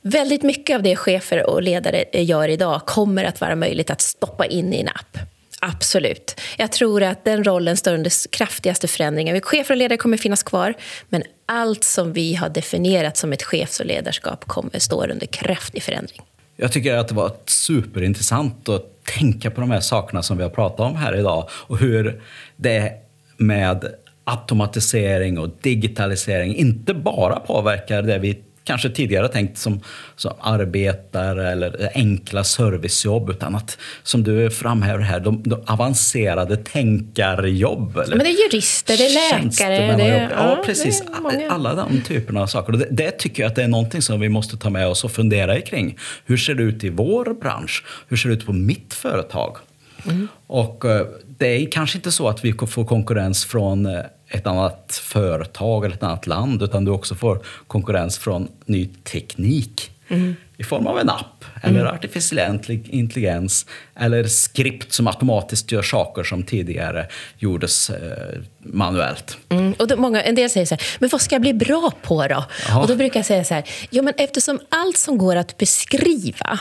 Väldigt 0.02 0.42
mycket 0.42 0.76
av 0.76 0.82
det 0.82 0.96
chefer 0.96 1.50
och 1.50 1.62
ledare 1.62 2.04
gör 2.12 2.48
idag 2.48 2.80
kommer 2.86 3.24
att 3.24 3.40
vara 3.40 3.56
möjligt 3.56 3.90
att 3.90 4.00
stoppa 4.00 4.46
in 4.46 4.72
i 4.72 4.80
en 4.80 4.88
app. 4.88 5.29
Absolut. 5.60 6.40
Jag 6.58 6.72
tror 6.72 7.02
att 7.02 7.24
den 7.24 7.44
rollen 7.44 7.76
står 7.76 7.94
under 7.94 8.30
kraftigaste 8.30 8.88
förändringar. 8.88 9.40
Chefer 9.40 9.74
och 9.74 9.78
ledare 9.78 9.96
kommer 9.96 10.16
finnas 10.16 10.42
kvar, 10.42 10.74
men 11.08 11.22
allt 11.46 11.84
som 11.84 12.12
vi 12.12 12.34
har 12.34 12.48
definierat 12.48 13.16
som 13.16 13.32
ett 13.32 13.42
chefs 13.42 13.80
och 13.80 13.86
ledarskap 13.86 14.44
kommer 14.44 14.78
stå 14.78 15.04
under 15.04 15.26
kraftig 15.26 15.82
förändring. 15.82 16.20
Jag 16.56 16.72
tycker 16.72 16.94
att 16.94 17.08
det 17.08 17.14
var 17.14 17.32
superintressant 17.46 18.68
att 18.68 19.04
tänka 19.04 19.50
på 19.50 19.60
de 19.60 19.70
här 19.70 19.80
sakerna 19.80 20.22
som 20.22 20.36
vi 20.36 20.42
har 20.42 20.50
pratat 20.50 20.80
om 20.80 20.96
här 20.96 21.16
idag 21.16 21.48
och 21.52 21.78
hur 21.78 22.22
det 22.56 22.92
med 23.36 23.94
automatisering 24.24 25.38
och 25.38 25.50
digitalisering 25.60 26.56
inte 26.56 26.94
bara 26.94 27.40
påverkar 27.40 28.02
det 28.02 28.18
vi 28.18 28.38
kanske 28.64 28.90
tidigare 28.90 29.28
tänkt 29.28 29.58
som, 29.58 29.80
som 30.16 30.32
arbetare 30.40 31.52
eller 31.52 31.90
enkla 31.94 32.44
servicejobb 32.44 33.30
utan 33.30 33.54
att, 33.54 33.78
som 34.02 34.22
du 34.22 34.50
framhäver 34.50 35.00
här, 35.04 35.20
de, 35.20 35.42
de 35.42 35.62
avancerade 35.66 36.56
tänkarjobb. 36.56 37.96
Eller 37.96 38.16
Men 38.16 38.24
det 38.24 38.30
är 38.30 38.44
jurister, 38.44 38.96
det 38.96 39.06
är 39.06 39.42
läkare. 39.42 39.96
Det 39.96 40.08
ja, 40.08 40.28
ja, 40.30 40.62
precis. 40.66 41.02
Alla 41.50 41.74
de 41.74 42.00
typerna 42.00 42.42
av 42.42 42.46
saker. 42.46 42.72
Det, 42.72 42.86
det, 42.90 43.10
tycker 43.10 43.42
jag 43.42 43.50
att 43.50 43.56
det 43.56 43.62
är 43.62 43.68
någonting 43.68 44.02
som 44.02 44.20
vi 44.20 44.28
måste 44.28 44.56
ta 44.56 44.70
med 44.70 44.88
oss 44.88 45.04
och 45.04 45.12
fundera 45.12 45.60
kring. 45.60 45.98
Hur 46.24 46.36
ser 46.36 46.54
det 46.54 46.62
ut 46.62 46.84
i 46.84 46.88
vår 46.88 47.34
bransch? 47.40 47.84
Hur 48.08 48.16
ser 48.16 48.28
det 48.28 48.34
ut 48.34 48.46
på 48.46 48.52
mitt 48.52 48.94
företag? 48.94 49.56
Mm. 50.04 50.28
Och 50.46 50.84
eh, 50.84 51.06
det 51.38 51.46
är 51.46 51.70
kanske 51.70 51.98
inte 51.98 52.12
så 52.12 52.28
att 52.28 52.44
vi 52.44 52.52
får 52.52 52.84
konkurrens 52.84 53.44
från 53.44 53.86
eh, 53.86 54.00
ett 54.30 54.46
annat 54.46 55.00
företag 55.02 55.84
eller 55.84 55.94
ett 55.94 56.02
annat 56.02 56.26
land 56.26 56.62
utan 56.62 56.84
du 56.84 56.90
också 56.90 57.14
får 57.14 57.38
konkurrens 57.66 58.18
från 58.18 58.48
ny 58.66 58.86
teknik 58.86 59.90
mm. 60.08 60.36
i 60.56 60.64
form 60.64 60.86
av 60.86 60.98
en 60.98 61.10
app 61.10 61.44
eller 61.62 61.80
mm. 61.80 61.94
artificiell 61.94 62.60
intelligens 62.84 63.66
eller 63.94 64.24
skript 64.24 64.92
som 64.92 65.06
automatiskt 65.06 65.72
gör 65.72 65.82
saker 65.82 66.22
som 66.22 66.42
tidigare 66.42 67.06
gjordes 67.38 67.90
eh, 67.90 68.38
manuellt. 68.58 69.38
Mm. 69.48 69.72
Och 69.72 69.88
då, 69.88 69.96
många, 69.96 70.22
en 70.22 70.34
del 70.34 70.50
säger 70.50 70.66
så 70.66 70.74
här, 70.74 70.82
men 70.98 71.08
vad 71.08 71.20
ska 71.20 71.34
jag 71.34 71.42
bli 71.42 71.54
bra 71.54 71.92
på 72.02 72.26
då? 72.26 72.44
Aha. 72.68 72.80
Och 72.80 72.88
då 72.88 72.96
brukar 72.96 73.20
jag 73.20 73.26
säga 73.26 73.44
så 73.44 73.54
här, 73.54 73.64
jo 73.90 74.02
men 74.02 74.14
eftersom 74.16 74.60
allt 74.68 74.96
som 74.96 75.18
går 75.18 75.36
att 75.36 75.58
beskriva 75.58 76.60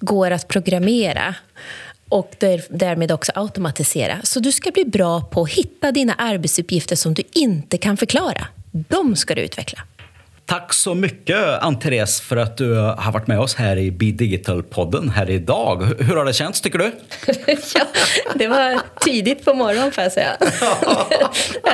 går 0.00 0.30
att 0.30 0.48
programmera 0.48 1.34
och 2.14 2.34
därmed 2.70 3.12
också 3.12 3.32
automatisera. 3.34 4.18
Så 4.22 4.40
du 4.40 4.52
ska 4.52 4.70
bli 4.70 4.84
bra 4.84 5.20
på 5.20 5.42
att 5.42 5.50
hitta 5.50 5.92
dina 5.92 6.14
arbetsuppgifter 6.14 6.96
som 6.96 7.14
du 7.14 7.22
inte 7.32 7.78
kan 7.78 7.96
förklara. 7.96 8.46
De 8.72 9.16
ska 9.16 9.34
du 9.34 9.40
utveckla. 9.40 9.78
Tack 10.46 10.72
så 10.72 10.94
mycket, 10.94 11.62
Ann-Therese, 11.62 12.20
för 12.20 12.36
att 12.36 12.56
du 12.56 12.74
har 12.74 13.12
varit 13.12 13.26
med 13.26 13.40
oss 13.40 13.54
här 13.54 13.76
i 13.76 13.90
Be 13.90 14.04
Digital-podden 14.04 15.10
här 15.10 15.30
idag. 15.30 15.82
Hur 15.98 16.16
har 16.16 16.24
det 16.24 16.32
känts, 16.32 16.60
tycker 16.60 16.78
du? 16.78 16.92
ja, 17.74 17.86
det 18.34 18.48
var 18.48 18.80
tidigt 19.00 19.44
på 19.44 19.54
morgonen, 19.54 19.92
får 19.92 20.02
jag 20.02 20.12
säga. 20.12 20.36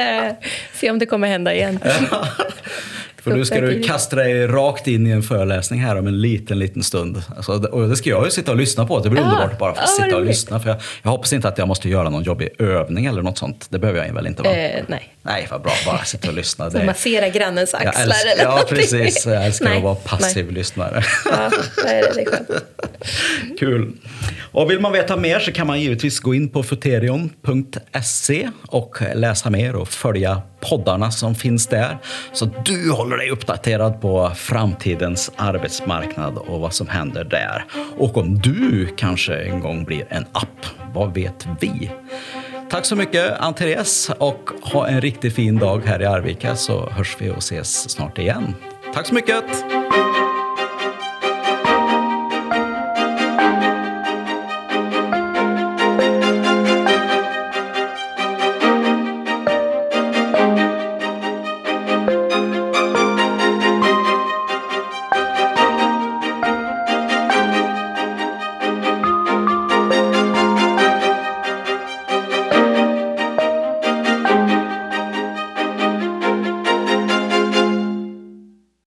Eh, 0.00 0.34
se 0.74 0.90
om 0.90 0.98
det 0.98 1.06
kommer 1.06 1.28
hända 1.28 1.54
igen. 1.54 1.80
För 3.22 3.30
nu 3.30 3.44
ska 3.44 3.60
du 3.60 3.82
kasta 3.82 4.16
dig 4.16 4.46
rakt 4.46 4.86
in 4.86 5.06
i 5.06 5.10
en 5.10 5.22
föreläsning 5.22 5.80
här 5.80 5.98
om 5.98 6.06
en 6.06 6.20
liten, 6.20 6.58
liten 6.58 6.82
stund. 6.82 7.22
Alltså, 7.36 7.52
och 7.52 7.88
det 7.88 7.96
ska 7.96 8.10
jag 8.10 8.24
ju 8.24 8.30
sitta 8.30 8.50
och 8.50 8.56
lyssna 8.56 8.86
på. 8.86 9.00
Det 9.00 9.10
blir 9.10 9.20
ja, 9.20 9.28
underbart 9.28 9.58
bara 9.58 9.74
för 9.74 9.82
att 9.82 9.88
ja, 9.98 10.04
sitta 10.04 10.16
och 10.16 10.24
lyssna. 10.24 10.60
För 10.60 10.70
jag, 10.70 10.78
jag, 11.02 11.10
hoppas 11.10 11.32
inte 11.32 11.48
att 11.48 11.58
jag 11.58 11.68
måste 11.68 11.88
göra 11.88 12.08
någon 12.08 12.22
jobbig 12.22 12.48
övning 12.58 13.06
eller 13.06 13.22
något 13.22 13.38
sånt. 13.38 13.66
Det 13.70 13.78
behöver 13.78 14.06
jag 14.06 14.14
väl 14.14 14.26
inte 14.26 14.42
va? 14.42 14.50
Eh, 14.50 14.84
nej. 14.86 15.14
Nej, 15.22 15.46
vad 15.50 15.62
bra. 15.62 15.72
Bara 15.86 16.04
sitta 16.04 16.28
och 16.28 16.34
lyssna. 16.34 16.68
Det... 16.68 16.84
Massera 16.84 17.28
grannens 17.28 17.74
axlar 17.74 18.02
älskar, 18.02 18.30
eller 18.32 18.44
Ja, 18.44 18.64
precis. 18.68 19.26
Jag 19.26 19.46
älskar 19.46 19.64
nej, 19.64 19.76
att 19.76 19.82
vara 19.82 19.94
passiv 19.94 20.44
nej. 20.44 20.54
lyssnare. 20.54 21.02
Ja, 21.24 21.50
det 21.84 21.90
är 21.90 22.14
det. 22.14 22.60
Kul. 23.58 23.92
Och 24.52 24.70
vill 24.70 24.80
man 24.80 24.92
veta 24.92 25.16
mer 25.16 25.38
så 25.38 25.52
kan 25.52 25.66
man 25.66 25.80
givetvis 25.80 26.20
gå 26.20 26.34
in 26.34 26.48
på 26.48 26.62
futerion.se 26.62 28.50
och 28.66 28.98
läsa 29.14 29.50
mer 29.50 29.76
och 29.76 29.88
följa 29.88 30.42
poddarna 30.60 31.10
som 31.10 31.34
finns 31.34 31.66
där. 31.66 31.98
Så 32.32 32.50
du 32.64 32.90
håller 33.10 33.22
dig 33.22 33.30
uppdaterad 33.30 34.00
på 34.00 34.30
framtidens 34.34 35.32
arbetsmarknad 35.36 36.38
och 36.38 36.60
vad 36.60 36.74
som 36.74 36.88
händer 36.88 37.24
där. 37.24 37.64
Och 37.96 38.16
om 38.16 38.38
du 38.38 38.88
kanske 38.96 39.36
en 39.36 39.60
gång 39.60 39.84
blir 39.84 40.06
en 40.08 40.26
app, 40.32 40.66
vad 40.94 41.14
vet 41.14 41.46
vi? 41.60 41.90
Tack 42.70 42.84
så 42.84 42.96
mycket 42.96 43.40
Ann-Therese 43.40 44.10
och 44.18 44.50
ha 44.62 44.88
en 44.88 45.00
riktigt 45.00 45.34
fin 45.34 45.58
dag 45.58 45.82
här 45.86 46.02
i 46.02 46.06
Arvika 46.06 46.56
så 46.56 46.90
hörs 46.90 47.16
vi 47.18 47.30
och 47.30 47.38
ses 47.38 47.90
snart 47.90 48.18
igen. 48.18 48.54
Tack 48.94 49.06
så 49.06 49.14
mycket! 49.14 49.79